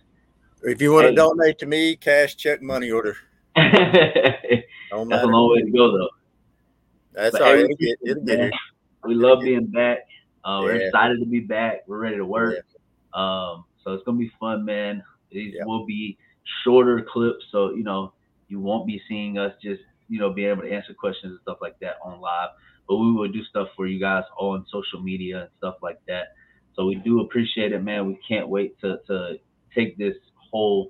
If 0.64 0.82
you 0.82 0.92
want 0.92 1.06
hey. 1.06 1.12
to 1.12 1.16
donate 1.16 1.60
to 1.60 1.66
me, 1.66 1.96
cash, 1.96 2.36
check, 2.36 2.62
money 2.62 2.92
order. 2.92 3.16
That's 3.56 3.74
a 4.92 4.98
long 4.98 5.54
way 5.54 5.62
to 5.62 5.72
go, 5.72 5.98
though. 5.98 6.10
That's 7.14 7.32
but 7.32 7.42
all 7.42 7.56
right. 7.56 7.78
Get, 7.80 7.98
it'll 8.04 8.24
get 8.24 8.52
we 9.06 9.16
love 9.16 9.42
being 9.42 9.68
back. 9.68 10.00
Uh, 10.44 10.60
we're 10.64 10.76
yeah. 10.76 10.88
excited 10.88 11.20
to 11.20 11.26
be 11.26 11.40
back. 11.40 11.84
We're 11.88 12.00
ready 12.00 12.18
to 12.18 12.26
work. 12.26 12.56
Yeah. 12.56 12.62
Um, 13.14 13.66
so 13.84 13.94
it's 13.94 14.04
gonna 14.04 14.18
be 14.18 14.32
fun, 14.40 14.66
man. 14.66 15.02
These 15.32 15.56
yeah. 15.58 15.66
will 15.66 15.86
be 15.86 16.18
shorter 16.64 17.06
clips, 17.10 17.46
so 17.52 17.72
you 17.72 17.84
know 17.84 18.14
you 18.48 18.60
won't 18.60 18.88
be 18.88 19.02
seeing 19.08 19.38
us 19.38 19.54
just 19.62 19.82
you 20.10 20.20
know 20.20 20.32
being 20.32 20.50
able 20.50 20.64
to 20.64 20.72
answer 20.72 20.94
questions 20.94 21.32
and 21.32 21.40
stuff 21.42 21.58
like 21.62 21.80
that 21.80 21.96
on 22.04 22.20
live. 22.22 22.50
But 22.88 22.98
we 22.98 23.12
will 23.12 23.28
do 23.28 23.44
stuff 23.44 23.68
for 23.76 23.88
you 23.88 24.00
guys 24.00 24.24
on 24.38 24.66
social 24.72 25.02
media 25.02 25.42
and 25.42 25.50
stuff 25.58 25.76
like 25.82 26.00
that. 26.08 26.34
So 26.76 26.86
we 26.86 26.96
do 26.96 27.22
appreciate 27.22 27.74
it, 27.74 27.84
man. 27.84 28.08
We 28.08 28.20
can't 28.28 28.48
wait 28.48 28.80
to 28.82 29.00
to 29.08 29.36
take 29.76 29.98
this 29.98 30.16
whole 30.52 30.88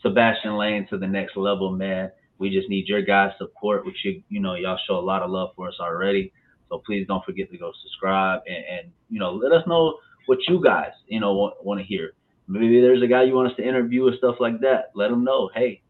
Sebastian 0.00 0.56
Lane 0.56 0.86
to 0.90 0.98
the 0.98 1.06
next 1.06 1.36
level, 1.36 1.70
man. 1.72 2.10
We 2.38 2.50
just 2.50 2.68
need 2.68 2.88
your 2.88 3.02
guys' 3.02 3.32
support, 3.38 3.84
which 3.86 4.04
you 4.04 4.22
you 4.28 4.40
know 4.40 4.54
y'all 4.54 4.78
show 4.86 4.96
a 4.98 5.00
lot 5.00 5.22
of 5.22 5.30
love 5.30 5.50
for 5.56 5.68
us 5.68 5.76
already. 5.80 6.32
So 6.68 6.82
please 6.84 7.06
don't 7.06 7.24
forget 7.24 7.50
to 7.50 7.58
go 7.58 7.72
subscribe 7.82 8.40
and, 8.46 8.64
and 8.70 8.92
you 9.10 9.18
know 9.18 9.32
let 9.32 9.52
us 9.52 9.66
know 9.66 9.98
what 10.26 10.38
you 10.48 10.62
guys 10.62 10.92
you 11.06 11.20
know 11.20 11.34
want, 11.34 11.54
want 11.64 11.80
to 11.80 11.86
hear. 11.86 12.12
Maybe 12.46 12.80
there's 12.80 13.02
a 13.02 13.06
guy 13.06 13.22
you 13.24 13.34
want 13.34 13.50
us 13.50 13.56
to 13.56 13.66
interview 13.66 14.06
or 14.06 14.16
stuff 14.16 14.36
like 14.38 14.60
that. 14.60 14.90
Let 14.94 15.08
them 15.08 15.24
know. 15.24 15.50
Hey, 15.54 15.82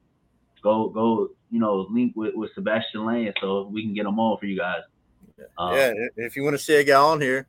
go 0.65 0.89
go 0.89 1.29
you 1.51 1.61
know 1.61 1.87
link 1.91 2.15
with, 2.17 2.35
with 2.35 2.51
Sebastian 2.55 3.07
Lane 3.07 3.33
so 3.41 3.69
we 3.71 3.83
can 3.83 3.95
get 3.95 4.05
them 4.05 4.19
on 4.19 4.39
for 4.39 4.47
you 4.47 4.59
guys. 4.59 4.81
Um, 5.59 5.75
yeah, 5.75 5.93
if 6.17 6.37
you 6.37 6.43
want 6.43 6.55
to 6.55 6.63
see 6.63 6.77
a 6.77 6.85
guy 6.85 6.95
on 6.95 7.21
here, 7.21 7.47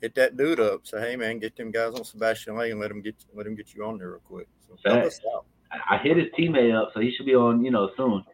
hit 0.00 0.14
that 0.14 0.36
dude 0.36 0.58
up. 0.58 0.86
Say, 0.86 1.00
hey 1.00 1.16
man, 1.16 1.38
get 1.38 1.56
them 1.56 1.70
guys 1.70 1.94
on 1.94 2.04
Sebastian 2.04 2.56
Lane 2.56 2.72
and 2.72 2.80
let 2.80 2.88
them 2.88 3.02
get 3.02 3.14
let 3.34 3.46
him 3.46 3.54
get 3.54 3.74
you 3.74 3.84
on 3.84 3.98
there 3.98 4.10
real 4.10 4.20
quick. 4.20 4.48
So 4.84 5.02
I 5.88 5.98
hit 5.98 6.16
his 6.16 6.26
teammate 6.38 6.74
up, 6.74 6.90
so 6.94 7.00
he 7.00 7.12
should 7.14 7.26
be 7.26 7.34
on 7.34 7.64
you 7.64 7.70
know 7.70 7.90
soon. 7.96 8.24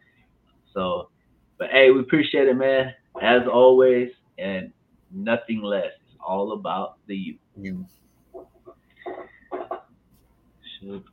So, 0.72 1.10
but 1.58 1.70
hey, 1.70 1.90
we 1.90 2.00
appreciate 2.00 2.48
it, 2.48 2.54
man. 2.54 2.94
As 3.20 3.42
always, 3.52 4.10
and 4.38 4.72
nothing 5.10 5.62
less. 5.62 5.92
It's 6.06 6.16
all 6.24 6.52
about 6.52 6.98
the 7.06 7.16
you. 7.16 7.38
you. 7.56 7.86
Should 10.80 10.94